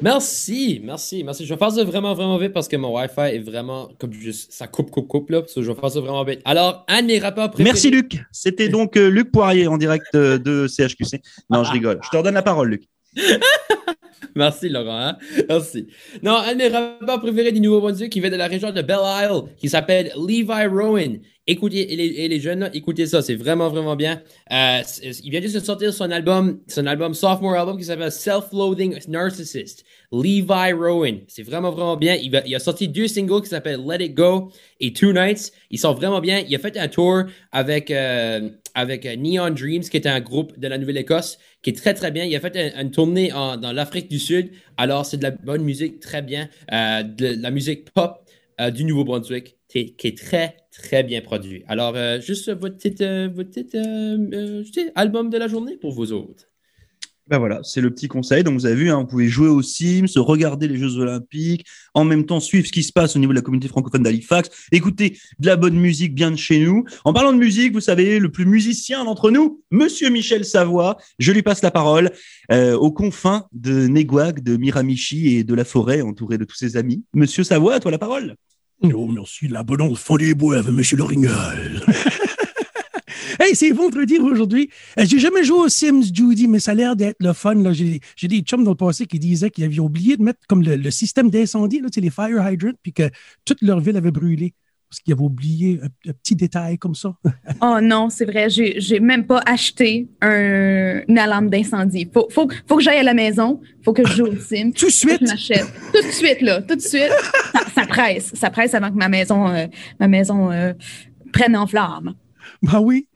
Merci, 0.02 0.80
merci, 0.82 1.22
merci. 1.22 1.46
Je 1.46 1.54
vais 1.54 1.58
faire 1.58 1.70
ça 1.70 1.84
vraiment, 1.84 2.14
vraiment 2.14 2.36
vite 2.36 2.52
parce 2.52 2.66
que 2.66 2.76
mon 2.76 2.96
Wi-Fi 2.96 3.36
est 3.36 3.38
vraiment 3.38 3.90
comme 3.98 4.12
juste 4.12 4.52
ça 4.52 4.66
coupe, 4.66 4.90
coupe, 4.90 5.06
coupe 5.06 5.30
là. 5.30 5.42
Je 5.54 5.60
vais 5.60 5.74
faire 5.74 5.90
ça 5.90 6.00
vraiment 6.00 6.24
vite. 6.24 6.40
Alors, 6.44 6.84
un 6.88 7.02
de 7.02 7.06
mes 7.06 7.18
rappeurs 7.20 7.50
préférés. 7.50 7.70
Merci 7.70 7.90
Luc. 7.90 8.20
C'était 8.32 8.68
donc 8.68 8.96
euh, 8.96 9.08
Luc 9.08 9.30
Poirier 9.30 9.68
en 9.68 9.78
direct 9.78 10.06
euh, 10.16 10.38
de 10.38 10.66
CHQC. 10.66 11.22
Non, 11.48 11.62
je 11.62 11.70
rigole. 11.72 12.00
Je 12.02 12.08
te 12.08 12.16
redonne 12.16 12.34
la 12.34 12.42
parole, 12.42 12.70
Luc. 12.70 12.88
Merci, 14.34 14.68
Laurent. 14.68 14.98
hein? 14.98 15.16
Merci. 15.48 15.86
Non, 16.22 16.36
un 16.36 16.54
de 16.54 16.58
mes 16.58 17.18
préférés 17.18 17.52
du 17.52 17.60
Nouveau-Brunswick 17.60 18.10
qui 18.10 18.20
vient 18.20 18.30
de 18.30 18.36
la 18.36 18.48
région 18.48 18.72
de 18.72 18.82
Belle 18.82 18.98
Isle, 19.04 19.42
qui 19.56 19.68
s'appelle 19.68 20.12
Levi 20.16 20.66
Rowan. 20.66 21.18
Écoutez, 21.46 21.92
et 21.92 22.28
les, 22.28 22.40
jeunes, 22.40 22.70
écoutez 22.72 23.06
ça, 23.06 23.20
c'est 23.20 23.34
vraiment, 23.34 23.68
vraiment 23.68 23.96
bien. 23.96 24.22
Euh, 24.50 24.80
il 25.02 25.30
vient 25.30 25.42
juste 25.42 25.56
de 25.56 25.60
sortir 25.60 25.92
son 25.92 26.10
album, 26.10 26.60
son 26.68 26.86
album, 26.86 27.12
sophomore 27.12 27.54
album, 27.54 27.76
qui 27.76 27.84
s'appelle 27.84 28.10
Self-Loathing 28.10 28.98
Narcissist. 29.08 29.84
Levi 30.10 30.72
Rowan. 30.72 31.18
C'est 31.28 31.42
vraiment, 31.42 31.70
vraiment 31.70 31.96
bien. 31.96 32.16
Il 32.16 32.54
a 32.54 32.58
sorti 32.58 32.88
deux 32.88 33.08
singles 33.08 33.42
qui 33.42 33.48
s'appellent 33.48 33.84
Let 33.86 34.04
It 34.04 34.14
Go 34.14 34.50
et 34.80 34.92
Two 34.92 35.12
Nights. 35.12 35.52
Ils 35.70 35.78
sont 35.78 35.92
vraiment 35.92 36.20
bien. 36.20 36.42
Il 36.48 36.54
a 36.54 36.58
fait 36.58 36.78
un 36.78 36.88
tour 36.88 37.24
avec, 37.52 37.90
euh, 37.90 38.48
avec 38.74 39.06
euh, 39.06 39.16
Neon 39.16 39.50
Dreams, 39.50 39.82
qui 39.82 39.96
est 39.96 40.06
un 40.06 40.20
groupe 40.20 40.58
de 40.58 40.68
la 40.68 40.78
Nouvelle-Écosse, 40.78 41.38
qui 41.62 41.70
est 41.70 41.74
très, 41.76 41.94
très 41.94 42.10
bien. 42.10 42.24
Il 42.24 42.34
a 42.36 42.40
fait 42.40 42.56
un- 42.56 42.82
une 42.82 42.90
tournée 42.90 43.28
dans 43.30 43.72
l'Afrique 43.72 44.08
du 44.10 44.18
Sud. 44.18 44.50
Alors, 44.76 45.06
c'est 45.06 45.16
de 45.16 45.22
la 45.22 45.30
bonne 45.30 45.62
musique, 45.62 46.00
très 46.00 46.22
bien. 46.22 46.48
Euh, 46.72 47.02
de 47.02 47.40
la 47.40 47.50
musique 47.50 47.90
pop 47.92 48.28
euh, 48.60 48.70
du 48.70 48.84
Nouveau-Brunswick, 48.84 49.56
qui, 49.68 49.94
est 50.04 50.18
très, 50.18 50.56
très 50.70 51.02
bien 51.02 51.20
produit. 51.20 51.64
Alors, 51.66 51.96
juste 52.20 52.50
votre 52.52 52.76
petit, 52.78 52.94
votre 53.34 53.50
petit 53.50 54.90
album 54.94 55.30
de 55.30 55.38
la 55.38 55.48
journée 55.48 55.76
pour 55.76 55.92
vous 55.92 56.12
autres. 56.12 56.44
Ben 57.26 57.38
voilà, 57.38 57.60
c'est 57.62 57.80
le 57.80 57.90
petit 57.90 58.06
conseil. 58.06 58.44
Donc 58.44 58.54
vous 58.54 58.66
avez 58.66 58.74
vu, 58.74 58.90
hein, 58.90 58.98
vous 58.98 59.06
pouvez 59.06 59.28
jouer 59.28 59.48
aux 59.48 59.62
Sims, 59.62 60.06
regarder 60.16 60.68
les 60.68 60.76
Jeux 60.76 60.98
Olympiques, 60.98 61.64
en 61.94 62.04
même 62.04 62.26
temps 62.26 62.38
suivre 62.38 62.66
ce 62.66 62.72
qui 62.72 62.82
se 62.82 62.92
passe 62.92 63.16
au 63.16 63.18
niveau 63.18 63.32
de 63.32 63.38
la 63.38 63.42
communauté 63.42 63.68
francophone 63.68 64.02
d'Halifax, 64.02 64.50
écouter 64.72 65.18
de 65.38 65.46
la 65.46 65.56
bonne 65.56 65.76
musique 65.76 66.14
bien 66.14 66.30
de 66.30 66.36
chez 66.36 66.58
nous. 66.58 66.84
En 67.04 67.14
parlant 67.14 67.32
de 67.32 67.38
musique, 67.38 67.72
vous 67.72 67.80
savez, 67.80 68.18
le 68.18 68.30
plus 68.30 68.44
musicien 68.44 69.04
d'entre 69.04 69.30
nous, 69.30 69.62
Monsieur 69.70 70.10
Michel 70.10 70.44
Savoie, 70.44 70.98
je 71.18 71.32
lui 71.32 71.42
passe 71.42 71.62
la 71.62 71.70
parole 71.70 72.10
euh, 72.52 72.76
aux 72.76 72.92
confins 72.92 73.46
de 73.52 73.86
Néguac, 73.86 74.42
de 74.42 74.58
Miramichi 74.58 75.36
et 75.36 75.44
de 75.44 75.54
la 75.54 75.64
forêt, 75.64 76.02
entouré 76.02 76.36
de 76.36 76.44
tous 76.44 76.56
ses 76.56 76.76
amis. 76.76 77.04
Monsieur 77.14 77.42
Savoie, 77.42 77.74
à 77.74 77.80
toi 77.80 77.90
la 77.90 77.98
parole. 77.98 78.36
Oh, 78.82 79.06
merci, 79.06 79.48
l'abondance 79.48 79.98
fond 79.98 80.16
des 80.16 80.34
bois, 80.34 80.62
monsieur 80.62 80.98
Lorignol. 80.98 81.80
hey, 83.44 83.54
c'est 83.56 83.70
vendredi 83.70 84.18
aujourd'hui. 84.18 84.70
Euh, 84.98 85.04
J'ai 85.06 85.18
jamais 85.18 85.44
joué 85.44 85.58
aux 85.58 85.68
Sims, 85.68 86.02
Judy, 86.12 86.48
mais 86.48 86.58
ça 86.58 86.72
a 86.72 86.74
l'air 86.74 86.96
d'être 86.96 87.16
le 87.20 87.32
fun. 87.32 87.54
J'ai 87.72 88.28
des 88.28 88.40
chums 88.40 88.64
dans 88.64 88.70
le 88.72 88.76
passé 88.76 89.06
qui 89.06 89.18
disaient 89.18 89.50
qu'ils 89.50 89.64
avaient 89.64 89.78
oublié 89.78 90.16
de 90.16 90.22
mettre 90.22 90.40
comme 90.48 90.62
le, 90.62 90.76
le 90.76 90.90
système 90.90 91.30
d'incendie, 91.30 91.80
là, 91.80 91.88
tu 91.90 91.94
sais, 91.96 92.00
les 92.00 92.10
fire 92.10 92.50
hydrants, 92.50 92.72
puis 92.82 92.92
que 92.92 93.04
toute 93.44 93.60
leur 93.62 93.80
ville 93.80 93.96
avait 93.96 94.10
brûlé. 94.10 94.54
Parce 94.90 95.00
qu'ils 95.00 95.12
avaient 95.14 95.22
oublié 95.22 95.80
un, 95.82 95.86
un 96.10 96.12
petit 96.12 96.36
détail 96.36 96.78
comme 96.78 96.94
ça. 96.94 97.14
Oh 97.60 97.78
non, 97.82 98.10
c'est 98.10 98.24
vrai, 98.26 98.48
j'ai 98.48 99.00
même 99.00 99.26
pas 99.26 99.40
acheté 99.46 100.08
un- 100.20 101.02
une 101.08 101.18
alarme 101.18 101.48
d'incendie. 101.50 102.08
Faut, 102.12 102.28
faut, 102.30 102.48
faut 102.68 102.76
que 102.76 102.82
j'aille 102.82 102.98
à 102.98 103.02
la 103.02 103.14
maison, 103.14 103.60
faut 103.84 103.92
que 103.92 104.06
je 104.06 104.12
joue 104.12 104.26
au 104.26 104.36
Sim. 104.40 104.70
Tout 104.72 104.86
de 104.86 104.90
suite. 104.90 105.20
Je. 105.22 105.54
Tout 105.98 106.06
de 106.06 106.12
suite, 106.12 106.40
là, 106.42 106.62
tout 106.62 106.76
de 106.76 106.80
suite. 106.80 107.10
Ça, 107.52 107.60
ça 107.74 107.86
presse, 107.86 108.30
ça 108.34 108.50
presse 108.50 108.74
avant 108.74 108.90
que 108.90 108.96
ma 108.96 109.08
maison, 109.08 109.48
euh, 109.48 109.66
ma 109.98 110.06
maison 110.08 110.50
euh, 110.52 110.72
prenne 111.32 111.56
en 111.56 111.66
flamme. 111.66 112.14
Ben 112.62 112.80
oui. 112.80 113.06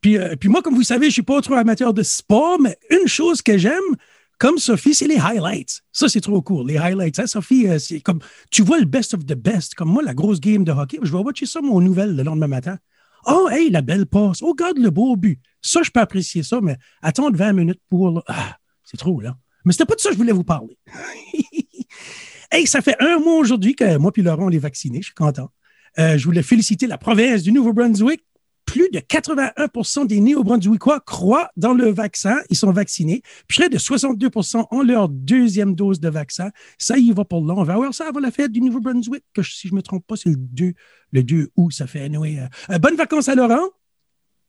Puis, 0.00 0.18
euh, 0.18 0.36
puis 0.36 0.48
moi, 0.48 0.62
comme 0.62 0.74
vous 0.74 0.82
savez, 0.82 1.06
je 1.06 1.12
suis 1.12 1.22
pas 1.22 1.40
trop 1.40 1.54
amateur 1.54 1.94
de 1.94 2.02
sport, 2.02 2.60
mais 2.60 2.76
une 2.90 3.06
chose 3.06 3.42
que 3.42 3.58
j'aime, 3.58 3.96
comme 4.38 4.58
Sophie, 4.58 4.94
c'est 4.94 5.06
les 5.06 5.18
highlights. 5.18 5.82
Ça, 5.92 6.08
c'est 6.08 6.20
trop 6.20 6.40
cool, 6.42 6.68
les 6.68 6.78
highlights. 6.78 7.18
Hein, 7.18 7.26
Sophie, 7.26 7.68
euh, 7.68 7.78
c'est 7.78 8.00
comme, 8.00 8.20
tu 8.50 8.62
vois 8.62 8.78
le 8.78 8.86
best 8.86 9.14
of 9.14 9.26
the 9.26 9.34
best. 9.34 9.74
Comme 9.74 9.90
moi, 9.90 10.02
la 10.02 10.14
grosse 10.14 10.40
game 10.40 10.64
de 10.64 10.72
hockey, 10.72 10.98
je 11.02 11.12
vais 11.12 11.18
watcher 11.18 11.46
ça, 11.46 11.60
mon 11.60 11.80
nouvelle, 11.80 12.16
le 12.16 12.22
lendemain 12.22 12.48
matin. 12.48 12.78
Oh, 13.26 13.48
hey, 13.50 13.70
la 13.70 13.82
belle 13.82 14.06
passe. 14.06 14.42
Oh, 14.42 14.50
regarde 14.50 14.78
le 14.78 14.90
beau 14.90 15.14
but. 15.16 15.38
Ça, 15.60 15.82
je 15.82 15.90
peux 15.90 16.00
apprécier 16.00 16.42
ça, 16.42 16.60
mais 16.62 16.76
attendre 17.02 17.36
20 17.36 17.52
minutes 17.52 17.80
pour, 17.88 18.22
ah, 18.28 18.56
c'est 18.84 18.96
trop, 18.96 19.20
là. 19.20 19.36
Mais 19.64 19.72
c'était 19.72 19.84
pas 19.84 19.94
de 19.94 20.00
ça 20.00 20.08
que 20.08 20.14
je 20.14 20.18
voulais 20.18 20.32
vous 20.32 20.44
parler. 20.44 20.78
hey, 22.50 22.66
ça 22.66 22.80
fait 22.80 22.96
un 23.00 23.18
mois 23.18 23.36
aujourd'hui 23.36 23.74
que 23.74 23.98
moi 23.98 24.10
puis 24.10 24.22
Laurent, 24.22 24.46
on 24.46 24.50
est 24.50 24.58
vaccinés. 24.58 25.00
Je 25.02 25.06
suis 25.06 25.14
content. 25.14 25.50
Euh, 25.98 26.16
je 26.16 26.24
voulais 26.24 26.42
féliciter 26.42 26.86
la 26.86 26.98
province 26.98 27.42
du 27.42 27.52
Nouveau-Brunswick 27.52 28.22
plus 28.70 28.88
de 28.92 29.00
81% 29.00 30.06
des 30.06 30.20
Néo-Brunswickois 30.20 31.00
croient 31.00 31.50
dans 31.56 31.74
le 31.74 31.90
vaccin. 31.90 32.38
Ils 32.50 32.56
sont 32.56 32.70
vaccinés. 32.70 33.20
Près 33.48 33.68
de 33.68 33.76
62% 33.76 34.64
ont 34.70 34.82
leur 34.82 35.08
deuxième 35.08 35.74
dose 35.74 35.98
de 35.98 36.08
vaccin. 36.08 36.50
Ça 36.78 36.96
y 36.96 37.10
va 37.10 37.24
pour 37.24 37.44
là. 37.44 37.54
On 37.56 37.64
va 37.64 37.74
avoir 37.74 37.92
ça 37.92 38.06
avant 38.06 38.20
la 38.20 38.30
fête 38.30 38.52
du 38.52 38.60
Nouveau-Brunswick, 38.60 39.24
que 39.34 39.42
si 39.42 39.66
je 39.66 39.72
ne 39.72 39.78
me 39.78 39.82
trompe 39.82 40.06
pas, 40.06 40.14
c'est 40.14 40.28
le 40.28 40.36
2, 40.36 40.72
le 41.10 41.22
2 41.24 41.48
août. 41.56 41.72
Ça 41.72 41.88
fait 41.88 42.02
anyway, 42.02 42.38
euh, 42.38 42.74
euh, 42.74 42.78
bonnes 42.78 42.94
vacances 42.94 43.28
à 43.28 43.34
Laurent. 43.34 43.70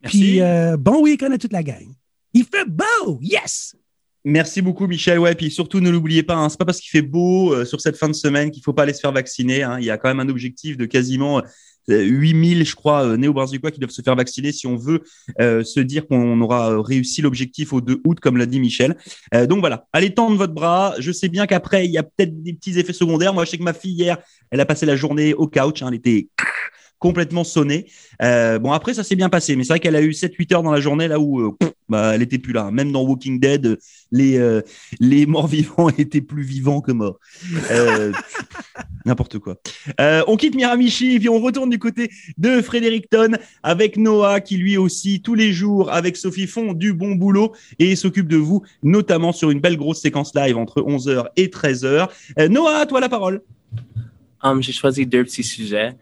Puis 0.03 0.39
euh, 0.39 0.77
bon 0.77 1.01
week-end 1.01 1.31
à 1.31 1.39
toute 1.39 1.53
la 1.53 1.63
gang. 1.63 1.87
Il 2.35 2.45
fait 2.45 2.69
beau! 2.69 3.17
Yes! 3.21 3.75
Merci 4.23 4.61
beaucoup, 4.61 4.85
Michel. 4.85 5.17
Ouais, 5.17 5.33
puis 5.33 5.49
surtout, 5.49 5.79
ne 5.79 5.89
l'oubliez 5.89 6.21
pas, 6.21 6.35
hein, 6.35 6.47
c'est 6.47 6.59
pas 6.59 6.65
parce 6.65 6.79
qu'il 6.79 6.91
fait 6.91 7.01
beau 7.01 7.55
euh, 7.55 7.65
sur 7.65 7.81
cette 7.81 7.97
fin 7.97 8.07
de 8.07 8.13
semaine 8.13 8.51
qu'il 8.51 8.61
faut 8.61 8.71
pas 8.71 8.83
aller 8.83 8.93
se 8.93 8.99
faire 8.99 9.11
vacciner. 9.11 9.63
hein. 9.63 9.79
Il 9.79 9.85
y 9.85 9.89
a 9.89 9.97
quand 9.97 10.09
même 10.09 10.19
un 10.19 10.29
objectif 10.29 10.77
de 10.77 10.85
quasiment 10.85 11.41
8000, 11.87 12.65
je 12.65 12.75
crois, 12.75 13.05
euh, 13.05 13.17
néo-brunswickois 13.17 13.71
qui 13.71 13.79
doivent 13.79 13.91
se 13.91 14.01
faire 14.01 14.15
vacciner 14.15 14.51
si 14.51 14.67
on 14.67 14.75
veut 14.75 15.01
euh, 15.39 15.63
se 15.63 15.79
dire 15.79 16.07
qu'on 16.07 16.39
aura 16.41 16.71
euh, 16.71 16.81
réussi 16.81 17.21
l'objectif 17.21 17.73
au 17.73 17.81
2 17.81 18.01
août, 18.05 18.19
comme 18.19 18.37
l'a 18.37 18.45
dit 18.45 18.59
Michel. 18.59 18.97
Euh, 19.33 19.47
donc 19.47 19.59
voilà, 19.59 19.85
allez 19.93 20.13
tendre 20.13 20.37
votre 20.37 20.53
bras. 20.53 20.95
Je 20.99 21.11
sais 21.11 21.29
bien 21.29 21.47
qu'après, 21.47 21.85
il 21.85 21.91
y 21.91 21.97
a 21.97 22.03
peut-être 22.03 22.41
des 22.43 22.53
petits 22.53 22.77
effets 22.79 22.93
secondaires. 22.93 23.33
Moi, 23.33 23.45
je 23.45 23.51
sais 23.51 23.57
que 23.57 23.63
ma 23.63 23.73
fille, 23.73 23.93
hier, 23.93 24.17
elle 24.51 24.59
a 24.59 24.65
passé 24.65 24.85
la 24.85 24.95
journée 24.95 25.33
au 25.33 25.47
couch. 25.47 25.81
hein, 25.81 25.87
elle 25.89 25.95
était 25.95 26.27
complètement 27.01 27.43
sonnée. 27.43 27.87
Euh, 28.21 28.59
bon, 28.59 28.71
après, 28.71 28.93
ça 28.93 29.03
s'est 29.03 29.15
bien 29.15 29.27
passé, 29.27 29.55
mais 29.55 29.63
c'est 29.63 29.73
vrai 29.73 29.79
qu'elle 29.79 29.95
a 29.95 30.01
eu 30.01 30.11
7-8 30.11 30.53
heures 30.53 30.63
dans 30.63 30.71
la 30.71 30.79
journée 30.79 31.07
là 31.07 31.19
où 31.19 31.41
euh, 31.41 31.51
bah, 31.89 32.11
elle 32.13 32.21
était 32.21 32.37
plus 32.37 32.53
là. 32.53 32.69
Même 32.69 32.91
dans 32.91 33.01
Walking 33.01 33.39
Dead, 33.39 33.65
euh, 33.65 33.77
les, 34.11 34.61
les 34.99 35.25
morts 35.25 35.47
vivants 35.47 35.89
étaient 35.97 36.21
plus 36.21 36.43
vivants 36.43 36.79
que 36.79 36.91
morts. 36.91 37.19
N'importe 39.03 39.39
quoi. 39.39 39.57
On 40.27 40.37
quitte 40.37 40.53
Miramichi 40.53 41.15
et 41.15 41.19
puis 41.19 41.27
on 41.27 41.39
retourne 41.39 41.71
du 41.71 41.79
côté 41.79 42.11
de 42.37 42.61
Fredericton 42.61 43.31
avec 43.63 43.97
Noah 43.97 44.39
qui 44.39 44.57
lui 44.57 44.77
aussi 44.77 45.23
tous 45.23 45.33
les 45.33 45.51
jours 45.51 45.91
avec 45.91 46.15
Sophie 46.15 46.45
font 46.45 46.73
du 46.73 46.93
bon 46.93 47.15
boulot 47.15 47.53
et 47.79 47.95
s'occupe 47.95 48.27
de 48.27 48.37
vous, 48.37 48.61
notamment 48.83 49.31
sur 49.31 49.49
une 49.49 49.59
belle 49.59 49.77
grosse 49.77 50.01
séquence 50.01 50.35
live 50.35 50.55
entre 50.55 50.81
11h 50.81 51.29
et 51.35 51.47
13h. 51.47 52.09
Euh, 52.37 52.47
Noah, 52.47 52.81
à 52.81 52.85
toi 52.85 52.99
la 52.99 53.09
parole. 53.09 53.41
Um, 54.43 54.61
j'ai 54.61 54.71
choisi 54.71 55.07
deux 55.07 55.23
petits 55.23 55.43
sujets. 55.43 55.95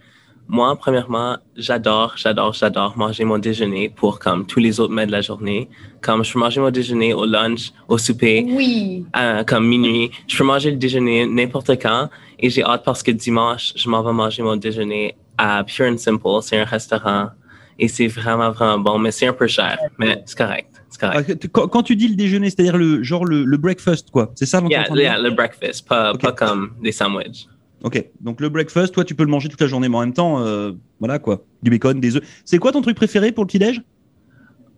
Moi, 0.51 0.75
premièrement, 0.77 1.37
j'adore, 1.55 2.13
j'adore, 2.17 2.53
j'adore 2.53 2.97
manger 2.97 3.23
mon 3.23 3.37
déjeuner 3.37 3.87
pour 3.89 4.17
comme 4.17 4.47
tous 4.47 4.59
les 4.59 4.79
autres 4.79 4.91
mets 4.93 5.05
de 5.05 5.11
la 5.11 5.21
journée. 5.21 5.69
Comme 6.01 6.23
je 6.25 6.33
peux 6.33 6.39
manger 6.39 6.59
mon 6.59 6.71
déjeuner 6.71 7.13
au 7.13 7.25
lunch, 7.25 7.71
au 7.87 7.99
souper, 7.99 8.45
Oui. 8.49 9.05
euh, 9.15 9.43
comme 9.43 9.67
minuit. 9.67 10.09
Je 10.27 10.35
peux 10.37 10.43
manger 10.43 10.71
le 10.71 10.77
déjeuner 10.77 11.27
n'importe 11.27 11.69
quand. 11.79 12.09
Et 12.39 12.49
j'ai 12.49 12.63
hâte 12.63 12.83
parce 12.83 13.03
que 13.03 13.11
dimanche, 13.11 13.73
je 13.75 13.87
m'en 13.89 14.01
vais 14.01 14.11
manger 14.11 14.41
mon 14.41 14.55
déjeuner 14.55 15.15
à 15.37 15.63
Pure 15.63 15.85
and 15.85 15.97
Simple. 15.97 16.39
C'est 16.41 16.57
un 16.59 16.65
restaurant. 16.65 17.29
Et 17.77 17.87
c'est 17.87 18.07
vraiment, 18.07 18.49
vraiment 18.49 18.79
bon. 18.79 18.97
Mais 18.97 19.11
c'est 19.11 19.27
un 19.27 19.33
peu 19.33 19.45
cher. 19.47 19.77
Mais 19.99 20.23
c'est 20.25 20.37
correct. 20.37 20.69
C'est 20.89 21.03
Ah, 21.03 21.11
correct. 21.21 21.47
Quand, 21.51 21.83
tu 21.83 21.95
dis 21.95 22.07
le 22.07 22.15
déjeuner, 22.15 22.49
c'est-à-dire 22.49 22.75
le 22.75 23.03
genre 23.03 23.23
le, 23.23 23.45
le 23.45 23.57
breakfast 23.57 24.09
quoi, 24.09 24.31
c'est 24.35 24.47
ça 24.47 24.61
en 24.63 24.67
Yeah, 24.67 24.87
yeah, 24.95 25.19
le 25.19 25.29
breakfast. 25.29 25.87
Pas 25.87 26.13
comme 26.35 26.71
des 26.81 26.91
sandwichs. 26.91 27.47
Ok, 27.83 28.03
donc 28.19 28.41
le 28.41 28.49
breakfast, 28.49 28.93
toi 28.93 29.05
tu 29.05 29.15
peux 29.15 29.23
le 29.23 29.29
manger 29.29 29.47
toute 29.47 29.61
la 29.61 29.67
journée, 29.67 29.87
mais 29.87 29.95
en 29.95 30.01
même 30.01 30.13
temps, 30.13 30.41
euh, 30.41 30.73
voilà 30.99 31.17
quoi, 31.17 31.45
du 31.63 31.69
bacon, 31.69 31.99
des 31.99 32.17
œufs. 32.17 32.41
C'est 32.43 32.57
quoi 32.57 32.71
ton 32.71 32.81
truc 32.81 32.95
préféré 32.95 33.31
pour 33.31 33.43
le 33.45 33.47
petit 33.47 33.59
déj 33.59 33.81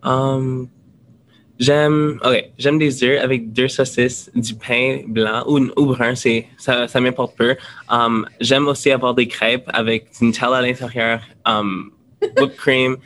Um, 0.04 0.68
j'aime, 1.58 2.20
ok, 2.24 2.50
j'aime 2.58 2.78
des 2.78 3.04
œufs 3.04 3.20
avec 3.20 3.52
deux 3.52 3.68
saucisses, 3.68 4.30
du 4.34 4.54
pain 4.54 5.00
blanc 5.06 5.44
ou, 5.46 5.86
brun, 5.86 6.14
c'est, 6.14 6.46
ça, 6.58 7.00
m'importe 7.00 7.36
peu. 7.36 7.56
Um, 7.88 8.26
j'aime 8.40 8.68
aussi 8.68 8.90
avoir 8.90 9.14
des 9.14 9.26
crêpes 9.26 9.68
avec 9.72 10.08
du 10.18 10.26
Nutella 10.26 10.58
à 10.58 10.62
l'intérieur, 10.62 11.22
um, 11.44 11.90
whipped 12.20 12.56
cream. 12.56 12.96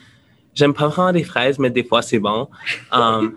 J'aime 0.55 0.73
pas 0.73 0.89
vraiment 0.89 1.11
les 1.11 1.25
fraises, 1.25 1.59
mais 1.59 1.71
des 1.71 1.85
fois 1.85 2.03
c'est 2.03 2.19
bon. 2.19 2.49
Um, 2.93 3.35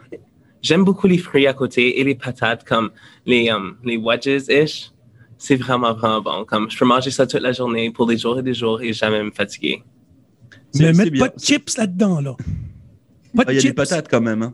j'aime 0.62 0.84
beaucoup 0.84 1.08
les 1.08 1.18
fruits 1.18 1.48
à 1.48 1.54
côté 1.54 2.00
et 2.00 2.04
les 2.04 2.16
patates 2.16 2.66
comme 2.66 2.92
les, 3.26 3.50
les 3.84 3.98
wedges-ish. 3.98 4.92
C'est 5.42 5.56
vraiment, 5.56 5.94
vraiment 5.94 6.22
bon. 6.22 6.46
Comme 6.46 6.70
je 6.70 6.78
peux 6.78 6.86
manger 6.86 7.12
ça 7.12 7.26
toute 7.26 7.42
la 7.42 7.54
journée 7.54 7.90
pour 7.92 8.06
des 8.06 8.18
jours 8.18 8.38
et 8.38 8.44
des 8.44 8.54
jours 8.54 8.82
et 8.82 8.92
jamais 8.94 9.24
me 9.24 9.32
fatiguer. 9.32 9.82
Mais 10.76 10.92
mettre 10.94 11.18
pas 11.18 11.30
de 11.30 11.40
chips 11.40 11.78
là-dedans, 11.78 12.20
là. 12.20 12.36
Pas 13.36 13.46
de 13.46 13.50
Ah, 13.50 13.54
Il 13.54 13.56
y 13.56 13.60
a 13.60 13.62
des 13.62 13.74
patates 13.74 14.08
quand 14.10 14.22
même. 14.22 14.44
hein. 14.44 14.54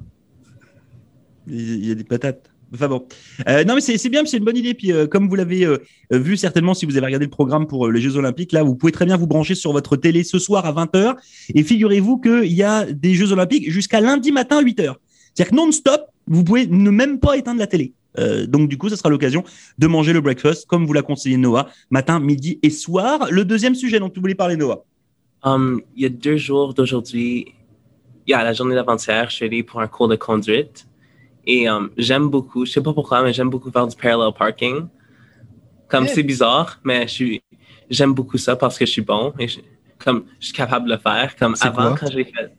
Il 1.48 1.86
y 1.86 1.92
a 1.92 1.96
des 1.96 2.04
patates. 2.04 2.50
Enfin 2.74 2.88
bon. 2.88 3.06
Euh, 3.48 3.64
non, 3.64 3.76
mais 3.76 3.82
c'est 3.82 3.98
c'est 3.98 4.10
bien, 4.10 4.24
c'est 4.26 4.38
une 4.38 4.44
bonne 4.44 4.58
idée. 4.58 4.74
Puis 4.76 4.92
euh, 4.92 5.08
comme 5.08 5.28
vous 5.28 5.36
l'avez 5.36 5.66
euh, 5.66 5.78
vu 6.12 6.38
certainement 6.38 6.74
si 6.76 6.86
vous 6.86 6.98
avez 6.98 7.06
regardé 7.08 7.26
le 7.26 7.32
programme 7.32 7.66
pour 7.68 7.88
euh, 7.88 7.92
les 7.92 8.02
Jeux 8.02 8.16
Olympiques, 8.18 8.52
là, 8.52 8.62
vous 8.64 8.76
pouvez 8.76 8.92
très 8.92 9.06
bien 9.06 9.18
vous 9.18 9.28
brancher 9.28 9.56
sur 9.56 9.72
votre 9.72 9.96
télé 9.98 10.24
ce 10.24 10.38
soir 10.40 10.66
à 10.66 10.72
20h. 10.86 11.16
Et 11.56 11.64
figurez-vous 11.64 12.20
qu'il 12.20 12.54
y 12.54 12.64
a 12.64 12.86
des 12.86 13.16
Jeux 13.16 13.32
Olympiques 13.32 13.72
jusqu'à 13.72 14.02
lundi 14.02 14.32
matin 14.32 14.58
à 14.58 14.64
8h. 14.64 14.94
C'est-à-dire 15.34 15.52
que 15.52 15.56
non-stop, 15.56 16.02
vous 16.28 16.44
pouvez 16.44 16.68
ne 16.68 16.90
même 16.92 17.20
pas 17.20 17.38
éteindre 17.38 17.60
la 17.60 17.68
télé. 17.68 17.94
Euh, 18.20 18.46
donc 18.48 18.70
du 18.70 18.78
coup, 18.78 18.90
ça 18.90 18.96
sera 18.96 19.10
l'occasion 19.10 19.44
de 19.78 19.88
manger 19.88 20.14
le 20.14 20.22
breakfast, 20.22 20.66
comme 20.68 20.86
vous 20.86 20.94
l'a 20.94 21.02
conseillé 21.02 21.38
Noah, 21.38 21.70
matin, 21.90 22.20
midi 22.20 22.60
et 22.64 22.70
soir. 22.70 23.28
Le 23.32 23.46
deuxième 23.46 23.76
sujet 23.76 24.00
dont 24.00 24.10
tu 24.10 24.20
voulais 24.20 24.36
parler, 24.36 24.56
Noah. 24.56 24.84
Um, 25.44 25.82
il 25.96 26.04
y 26.04 26.06
a 26.06 26.10
deux 26.10 26.38
jours 26.38 26.74
d'aujourd'hui, 26.74 27.54
il 28.26 28.32
y 28.32 28.34
a 28.34 28.44
la 28.44 28.54
journée 28.54 28.74
d'avant-hier, 28.74 29.30
je 29.30 29.36
suis 29.36 29.46
allé 29.46 29.62
pour 29.62 29.80
un 29.80 29.88
cours 29.88 30.08
de 30.08 30.16
conduite 30.16 30.88
Et 31.46 31.70
um, 31.70 31.92
j'aime 31.98 32.30
beaucoup, 32.30 32.66
je 32.66 32.72
sais 32.72 32.82
pas 32.82 32.94
pourquoi, 32.94 33.22
mais 33.22 33.32
j'aime 33.32 33.50
beaucoup 33.50 33.70
faire 33.70 33.86
du 33.86 33.96
parallel 33.96 34.34
parking. 34.38 34.88
Comme 35.88 36.06
Yeah. 36.06 36.14
c'est 36.16 36.24
bizarre, 36.24 36.80
mais 36.84 37.08
je 37.08 37.38
j'aime 37.92 38.14
beaucoup 38.14 38.40
ça 38.40 38.56
parce 38.56 38.80
que 38.80 38.86
je 38.88 38.92
suis 38.92 39.04
bon 39.04 39.34
et 39.38 39.48
je, 39.48 39.60
comme 40.00 40.26
je 40.40 40.48
suis 40.48 40.56
capable 40.56 40.88
de 40.88 40.94
le 40.94 41.00
faire. 41.00 41.36
Comme 41.36 41.56
avant, 41.62 41.90
quoi? 41.90 41.98
quand 42.00 42.12
je 42.12 42.18
l'ai 42.18 42.26
fait. 42.26 42.52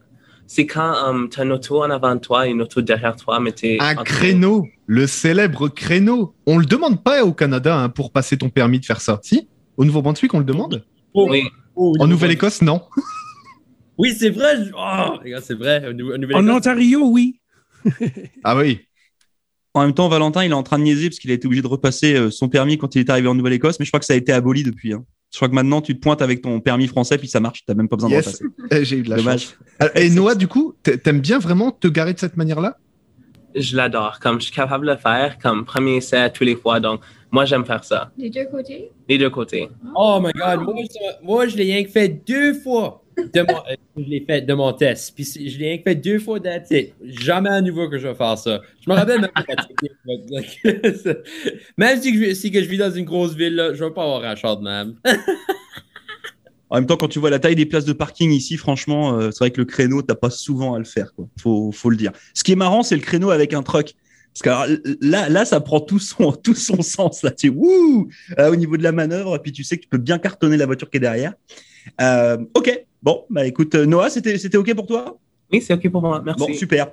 C'est 0.47 0.65
quand 0.65 0.93
um, 1.05 1.29
tu 1.29 1.41
as 1.41 1.43
une 1.43 1.51
auto 1.51 1.83
en 1.83 1.89
avant 1.89 2.15
de 2.15 2.21
toi 2.21 2.47
et 2.47 2.51
une 2.51 2.61
auto 2.61 2.81
derrière 2.81 3.15
toi, 3.17 3.39
mais 3.39 3.51
t'es. 3.51 3.77
Un 3.81 3.95
créneau, 3.95 4.65
le 4.85 5.05
célèbre 5.05 5.67
créneau. 5.67 6.33
On 6.45 6.57
le 6.57 6.65
demande 6.65 7.03
pas 7.03 7.23
au 7.25 7.33
Canada 7.33 7.77
hein, 7.77 7.89
pour 7.89 8.11
passer 8.11 8.37
ton 8.37 8.49
permis 8.49 8.79
de 8.79 8.85
faire 8.85 9.01
ça. 9.01 9.19
Si? 9.23 9.49
Au 9.75 9.83
Nouveau-Brunswick, 9.83 10.33
on 10.33 10.39
le 10.39 10.45
demande? 10.45 10.85
Oui. 11.13 11.43
Oh, 11.75 11.93
En 11.99 12.07
Nouvelle-Écosse, 12.07 12.61
non. 12.61 12.81
Oui, 13.99 14.15
c'est 14.17 14.29
vrai. 14.29 14.57
Oh, 14.77 15.17
c'est 15.41 15.55
vrai. 15.57 15.83
En. 16.33 16.47
Ontario, 16.47 17.09
oui. 17.09 17.39
Ah 18.43 18.55
oui. 18.55 18.81
En 19.73 19.81
même 19.81 19.93
temps, 19.93 20.07
Valentin, 20.07 20.43
il 20.43 20.51
est 20.51 20.55
en 20.55 20.63
train 20.63 20.79
de 20.79 20.83
niaiser 20.83 21.09
parce 21.09 21.19
qu'il 21.19 21.31
a 21.31 21.33
été 21.33 21.45
obligé 21.45 21.61
de 21.61 21.67
repasser 21.67 22.15
euh, 22.15 22.31
son 22.31 22.49
permis 22.49 22.77
quand 22.77 22.95
il 22.95 22.99
est 22.99 23.09
arrivé 23.09 23.27
en 23.27 23.35
Nouvelle-Écosse, 23.35 23.79
mais 23.79 23.85
je 23.85 23.91
crois 23.91 23.99
que 23.99 24.05
ça 24.05 24.13
a 24.13 24.15
été 24.17 24.31
aboli 24.31 24.63
depuis. 24.63 24.93
hein. 24.93 25.03
Je 25.31 25.37
crois 25.37 25.49
que 25.49 25.53
maintenant, 25.53 25.81
tu 25.81 25.95
te 25.95 25.99
pointes 25.99 26.21
avec 26.21 26.41
ton 26.41 26.59
permis 26.61 26.87
français, 26.87 27.17
puis 27.17 27.27
ça 27.27 27.39
marche, 27.39 27.63
t'as 27.65 27.73
même 27.73 27.89
pas 27.89 27.97
besoin 27.97 28.09
de 28.09 28.15
Yes. 28.15 28.25
repasser. 28.25 28.45
Eh, 28.71 28.85
J'ai 28.85 28.97
eu 28.97 29.01
de 29.03 29.09
la 29.09 29.17
Dommage. 29.17 29.41
chance. 29.41 29.57
Ah, 29.79 29.89
Et 29.99 30.09
Noah, 30.09 30.35
du 30.35 30.47
coup, 30.47 30.73
t'a- 30.83 30.97
t'aimes 30.97 31.19
bien 31.21 31.39
vraiment 31.39 31.71
te 31.71 31.87
garer 31.87 32.13
de 32.13 32.19
cette 32.19 32.37
manière-là? 32.37 32.77
Je 33.55 33.75
l'adore. 33.75 34.19
Comme 34.19 34.39
je 34.39 34.45
suis 34.45 34.53
capable 34.55 34.85
de 34.85 34.91
le 34.91 34.97
faire, 34.97 35.37
comme 35.39 35.65
premier 35.65 35.97
essai 35.97 36.31
tous 36.33 36.43
les 36.43 36.55
fois. 36.55 36.79
Donc, 36.79 37.01
moi, 37.31 37.45
j'aime 37.45 37.65
faire 37.65 37.83
ça. 37.83 38.11
Les 38.17 38.29
deux 38.29 38.45
côtés? 38.45 38.91
Les 39.09 39.17
deux 39.17 39.29
côtés. 39.29 39.67
Oh 39.95 40.19
my 40.21 40.31
god, 40.33 40.61
moi, 40.63 40.75
je- 40.83 41.25
moi 41.25 41.47
je 41.47 41.57
l'ai 41.57 41.63
rien 41.63 41.83
que 41.83 41.89
fait 41.89 42.07
deux 42.07 42.53
fois 42.53 43.03
de 43.17 43.41
mon, 43.41 43.57
euh, 43.57 43.75
je 43.97 44.03
l'ai 44.03 44.23
fait 44.25 44.41
de 44.41 44.53
mon 44.53 44.73
test. 44.73 45.13
Puis 45.15 45.25
je 45.25 45.57
l'ai 45.57 45.81
fait 45.83 45.95
deux 45.95 46.19
fois 46.19 46.39
it. 46.43 46.93
Jamais 47.03 47.49
à 47.49 47.61
nouveau 47.61 47.89
que 47.89 47.97
je 47.97 48.07
vais 48.07 48.15
faire 48.15 48.37
ça. 48.37 48.61
Je 48.85 48.89
me 48.89 48.95
rappelle 48.95 49.21
même 49.21 49.31
like, 50.29 50.65
Même 51.77 52.01
si, 52.01 52.17
je, 52.17 52.33
si 52.33 52.51
que 52.51 52.61
je 52.61 52.69
vis 52.69 52.77
dans 52.77 52.91
une 52.91 53.05
grosse 53.05 53.35
ville, 53.35 53.55
là, 53.55 53.73
je 53.73 53.83
vais 53.83 53.91
pas 53.91 54.03
avoir 54.03 54.23
un 54.23 54.35
char 54.35 54.57
de 54.57 54.63
même. 54.63 54.95
En 56.69 56.75
même 56.75 56.85
temps, 56.85 56.97
quand 56.97 57.07
tu 57.07 57.19
vois 57.19 57.29
la 57.29 57.39
taille 57.39 57.55
des 57.55 57.65
places 57.65 57.85
de 57.85 57.93
parking 57.93 58.31
ici, 58.31 58.57
franchement, 58.57 59.17
euh, 59.17 59.31
c'est 59.31 59.39
vrai 59.39 59.51
que 59.51 59.61
le 59.61 59.65
créneau, 59.65 60.01
t'as 60.01 60.15
pas 60.15 60.29
souvent 60.29 60.73
à 60.73 60.79
le 60.79 60.85
faire, 60.85 61.13
quoi. 61.13 61.27
Faut, 61.39 61.71
faut 61.71 61.89
le 61.89 61.95
dire. 61.95 62.11
Ce 62.33 62.43
qui 62.43 62.51
est 62.51 62.57
marrant, 62.57 62.83
c'est 62.83 62.95
le 62.95 63.01
créneau 63.01 63.29
avec 63.29 63.53
un 63.53 63.63
truck. 63.63 63.93
Parce 64.33 64.67
que 64.67 64.81
là, 65.01 65.29
là, 65.29 65.45
ça 65.45 65.61
prend 65.61 65.79
tout 65.79 65.99
son, 65.99 66.31
tout 66.43 66.55
son 66.55 66.81
sens. 66.81 67.23
Là, 67.23 67.31
tu 67.31 67.49
wouh, 67.49 68.09
euh, 68.37 68.51
au 68.51 68.55
niveau 68.55 68.77
de 68.77 68.83
la 68.83 68.91
manœuvre, 68.91 69.37
puis 69.37 69.51
tu 69.51 69.63
sais 69.63 69.77
que 69.77 69.83
tu 69.83 69.89
peux 69.89 69.97
bien 69.97 70.19
cartonner 70.19 70.57
la 70.57 70.65
voiture 70.65 70.89
qui 70.89 70.97
est 70.97 71.01
derrière. 71.01 71.33
Euh, 72.01 72.37
ok, 72.53 72.85
bon, 73.07 73.25
bah 73.29 73.45
écoute, 73.45 73.73
euh, 73.75 73.85
Noah, 73.85 74.09
c'était, 74.09 74.37
c'était 74.37 74.57
ok 74.57 74.73
pour 74.75 74.85
toi? 74.85 75.17
Oui, 75.51 75.61
c'est 75.61 75.73
OK 75.73 75.89
pour 75.89 76.01
moi. 76.01 76.21
Merci. 76.25 76.39
Bon, 76.39 76.53
super. 76.53 76.87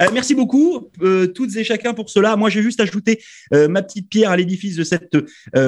Euh, 0.00 0.06
merci 0.12 0.34
beaucoup, 0.34 0.88
euh, 1.02 1.26
toutes 1.26 1.54
et 1.56 1.64
chacun, 1.64 1.92
pour 1.92 2.08
cela. 2.08 2.36
Moi, 2.36 2.48
j'ai 2.48 2.62
juste 2.62 2.80
ajouté 2.80 3.22
euh, 3.52 3.68
ma 3.68 3.82
petite 3.82 4.08
pierre 4.08 4.30
à 4.30 4.36
l'édifice 4.36 4.76
de 4.76 4.84
cette 4.84 5.16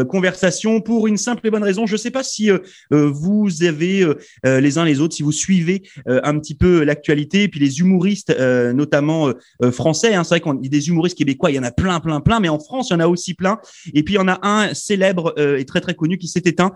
conversation 0.09 0.81
pour 0.81 1.07
une 1.07 1.17
simple 1.17 1.47
et 1.47 1.51
bonne 1.51 1.63
raison. 1.63 1.87
Je 1.87 1.95
ne 1.95 1.99
sais 1.99 2.11
pas 2.11 2.23
si 2.23 2.51
vous 2.91 3.49
avez 3.63 4.07
les 4.45 4.79
uns 4.79 4.85
les 4.85 5.01
autres, 5.01 5.15
si 5.15 5.23
vous 5.23 5.33
suivez 5.33 5.83
un 6.07 6.39
petit 6.39 6.55
peu 6.55 6.83
l'actualité, 6.85 7.45
et 7.45 7.49
puis 7.49 7.61
les 7.61 7.81
humoristes, 7.81 8.35
notamment 8.39 9.33
français. 9.73 10.15
Hein, 10.15 10.25
c'est 10.25 10.31
vrai 10.31 10.41
qu'on 10.41 10.55
dit 10.55 10.69
des 10.69 10.89
humoristes 10.89 11.17
québécois, 11.17 11.51
il 11.51 11.57
y 11.57 11.59
en 11.59 11.65
a 11.65 11.71
plein, 11.71 12.01
plein, 12.01 12.21
plein, 12.21 12.41
mais 12.41 12.49
en 12.49 12.59
France, 12.59 12.89
il 12.91 12.95
y 12.95 12.97
en 12.97 13.01
a 13.01 13.09
aussi 13.09 13.35
plein. 13.35 13.59
Et 13.95 14.03
puis, 14.03 14.15
il 14.15 14.17
y 14.17 14.21
en 14.21 14.29
a 14.29 14.39
un 14.47 14.75
célèbre 14.75 15.35
et 15.39 15.65
très, 15.65 15.81
très 15.81 15.95
connu 15.95 16.19
qui 16.19 16.29
s'est 16.29 16.43
éteint 16.45 16.75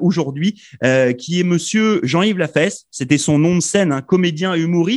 aujourd'hui, 0.00 0.60
qui 1.18 1.40
est 1.40 1.44
Monsieur 1.44 2.00
Jean-Yves 2.02 2.38
Lafesse. 2.38 2.86
C'était 2.90 3.18
son 3.18 3.38
nom 3.38 3.56
de 3.56 3.62
scène, 3.62 3.92
un 3.92 4.02
comédien 4.02 4.54
et 4.54 4.60
humoriste. 4.60 4.89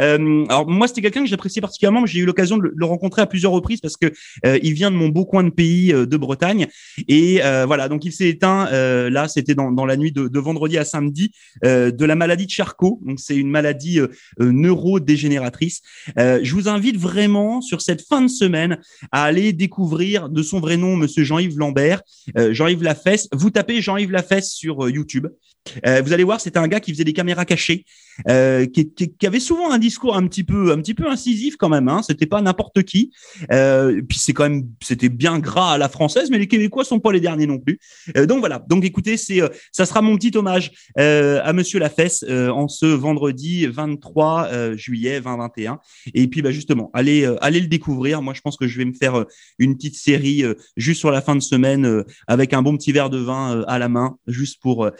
Euh, 0.00 0.44
alors 0.48 0.68
moi, 0.68 0.88
c'était 0.88 1.02
quelqu'un 1.02 1.22
que 1.22 1.28
j'appréciais 1.28 1.60
particulièrement. 1.60 2.06
J'ai 2.06 2.20
eu 2.20 2.24
l'occasion 2.24 2.56
de 2.56 2.72
le, 2.74 2.84
rencontrer 2.84 3.22
à 3.22 3.26
plusieurs 3.26 3.52
reprises 3.52 3.80
parce 3.80 3.96
que 3.96 4.12
euh, 4.46 4.58
il 4.62 4.72
vient 4.72 4.90
de 4.90 4.96
mon 4.96 5.08
beau 5.08 5.24
coin 5.24 5.44
de 5.44 5.50
pays 5.50 5.92
euh, 5.92 6.06
de 6.06 6.16
Bretagne. 6.16 6.66
Et 7.08 7.40
voilà, 7.66 7.88
donc 7.88 8.04
il 8.04 8.12
s'est 8.12 8.28
éteint. 8.28 8.68
là, 9.10 9.28
c'était 9.28 9.54
dans, 9.54 9.86
la 9.86 9.96
nuit 9.96 10.12
de, 10.12 10.38
vendredi 10.38 10.78
à 10.78 10.84
samedi 10.84 11.32
de 11.62 12.04
la 12.04 12.14
maladie 12.14 12.46
de 12.46 12.50
Charcot. 12.50 13.00
Donc 13.04 13.20
c'est 13.20 13.36
une 13.36 13.50
maladie 13.50 14.00
neurodégénératrice. 14.38 15.80
Je 16.16 16.52
vous 16.52 16.68
invite 16.68 16.96
vraiment 16.96 17.60
sur 17.60 17.80
cette 17.80 18.02
fin 18.06 18.22
de 18.22 18.28
semaine 18.28 18.78
à 19.12 19.24
aller 19.24 19.52
découvrir 19.52 20.28
de 20.28 20.42
son 20.42 20.60
vrai 20.60 20.76
nom, 20.76 20.96
Monsieur 20.96 21.24
Jean-Yves 21.24 21.58
Lambert, 21.58 22.02
Jean-Yves 22.36 22.82
Lafesse. 22.82 23.28
Vous 23.32 23.50
tapez 23.50 23.80
Jean-Yves 23.80 24.12
Lafesse 24.12 24.52
sur 24.52 24.88
YouTube. 24.88 25.26
Vous 25.84 26.12
allez 26.12 26.24
voir, 26.24 26.40
c'était 26.40 26.58
un 26.58 26.68
gars 26.68 26.80
qui 26.80 26.92
faisait 26.92 27.04
des 27.04 27.12
caméras 27.12 27.44
cachées, 27.44 27.84
qui 28.26 29.26
avait 29.26 29.33
souvent 29.40 29.70
un 29.70 29.78
discours 29.78 30.16
un 30.16 30.26
petit 30.26 30.44
peu, 30.44 30.72
un 30.72 30.78
petit 30.78 30.94
peu 30.94 31.08
incisif 31.08 31.56
quand 31.56 31.68
même. 31.68 31.88
Hein. 31.88 32.02
C'était 32.02 32.26
pas 32.26 32.40
n'importe 32.40 32.82
qui. 32.82 33.12
Euh, 33.52 34.02
puis 34.08 34.18
c'est 34.18 34.32
quand 34.32 34.44
même, 34.44 34.68
c'était 34.82 35.08
bien 35.08 35.38
gras 35.38 35.72
à 35.72 35.78
la 35.78 35.88
française, 35.88 36.30
mais 36.30 36.38
les 36.38 36.48
Québécois 36.48 36.84
sont 36.84 37.00
pas 37.00 37.12
les 37.12 37.20
derniers 37.20 37.46
non 37.46 37.58
plus. 37.58 37.78
Euh, 38.16 38.26
donc 38.26 38.40
voilà. 38.40 38.64
Donc 38.68 38.84
écoutez, 38.84 39.16
c'est, 39.16 39.40
euh, 39.40 39.48
ça 39.72 39.86
sera 39.86 40.02
mon 40.02 40.16
petit 40.16 40.36
hommage 40.36 40.72
à 40.96 41.52
Monsieur 41.52 41.78
Lafesse 41.78 42.24
en 42.28 42.68
ce 42.68 42.86
vendredi 42.86 43.66
23 43.66 44.48
euh, 44.52 44.76
juillet 44.76 45.20
2021. 45.20 45.80
Et 46.14 46.26
puis 46.28 46.42
bah 46.42 46.50
justement, 46.50 46.90
allez, 46.94 47.28
allez 47.40 47.60
le 47.60 47.66
découvrir. 47.66 48.22
Moi, 48.22 48.34
je 48.34 48.40
pense 48.40 48.56
que 48.56 48.66
je 48.66 48.78
vais 48.78 48.84
me 48.84 48.92
faire 48.92 49.24
une 49.58 49.76
petite 49.76 49.96
série 49.96 50.44
juste 50.76 51.00
sur 51.00 51.10
la 51.10 51.20
fin 51.20 51.36
de 51.36 51.42
semaine 51.42 52.04
avec 52.26 52.52
un 52.52 52.62
bon 52.62 52.76
petit 52.76 52.92
verre 52.92 53.10
de 53.10 53.18
vin 53.18 53.62
à 53.66 53.78
la 53.78 53.88
main, 53.88 54.16
juste 54.26 54.60
pour, 54.60 54.90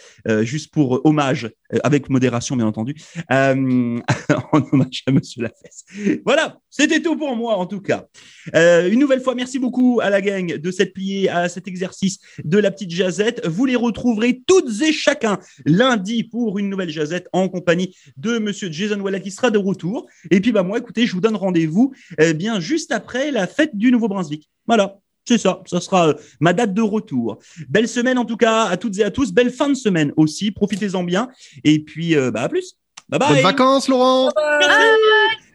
juste 0.42 0.72
pour 0.72 1.04
hommage, 1.04 1.50
avec 1.82 2.08
modération 2.10 2.56
bien 2.56 2.66
entendu, 2.66 2.94
euh, 3.30 3.98
en 4.52 4.62
hommage 4.72 5.02
à 5.06 5.12
Monsieur 5.12 5.42
Lafesse. 5.42 5.84
Voilà, 6.24 6.58
c'était 6.70 7.00
tout 7.00 7.16
pour 7.16 7.34
moi 7.36 7.56
en 7.56 7.66
tout 7.66 7.80
cas. 7.80 8.06
Euh, 8.54 8.90
une 8.90 9.00
nouvelle 9.00 9.20
fois, 9.20 9.34
merci 9.34 9.58
beaucoup 9.58 10.00
à 10.02 10.10
la 10.10 10.20
gang 10.20 10.56
de 10.56 10.70
s'être 10.70 10.92
plié 10.92 11.28
à 11.28 11.48
cet 11.48 11.68
exercice 11.68 12.18
de 12.44 12.58
la 12.58 12.70
petite 12.70 12.90
jazette. 12.90 13.46
Vous 13.46 13.64
les 13.64 13.76
retrouverez 13.76 14.42
toutes 14.46 14.82
et 14.82 14.92
chacun 14.92 15.38
lundi 15.64 16.24
pour 16.24 16.58
une 16.58 16.68
nouvelle 16.68 16.90
jazette 16.90 17.28
en 17.32 17.48
compagnie 17.48 17.96
de 18.16 18.38
Monsieur 18.38 18.70
Jason 18.70 19.00
Walla 19.00 19.20
qui 19.20 19.30
sera 19.30 19.50
de 19.50 19.58
retour. 19.58 20.06
Et 20.30 20.40
puis 20.40 20.52
bah 20.52 20.62
moi, 20.62 20.78
écoutez, 20.78 21.06
je 21.06 21.12
vous 21.12 21.20
donne 21.20 21.36
rendez-vous 21.36 21.92
bien 22.34 22.60
juste 22.60 22.92
après 22.92 23.30
la 23.30 23.46
fête 23.46 23.76
du 23.76 23.90
Nouveau-Brunswick. 23.90 24.48
Voilà. 24.66 24.98
C'est 25.26 25.38
ça, 25.38 25.62
ça 25.66 25.80
sera 25.80 26.08
euh, 26.08 26.14
ma 26.40 26.52
date 26.52 26.74
de 26.74 26.82
retour. 26.82 27.38
Belle 27.68 27.88
semaine 27.88 28.18
en 28.18 28.24
tout 28.24 28.36
cas 28.36 28.64
à 28.64 28.76
toutes 28.76 28.98
et 28.98 29.04
à 29.04 29.10
tous. 29.10 29.32
Belle 29.32 29.50
fin 29.50 29.68
de 29.68 29.74
semaine 29.74 30.12
aussi. 30.16 30.50
Profitez-en 30.50 31.02
bien. 31.02 31.28
Et 31.64 31.78
puis, 31.78 32.14
euh, 32.14 32.30
bah, 32.30 32.42
à 32.42 32.48
plus. 32.48 32.76
Bye 33.08 33.18
bye. 33.18 33.34
Bonnes 33.34 33.42
vacances, 33.42 33.88
Laurent 33.88 34.30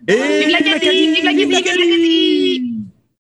Et 0.07 0.15
Vive 0.15 0.47
vive 0.47 0.51
l'Acadie, 0.51 1.13
vive 1.13 1.51
l'Acadie. 1.51 2.38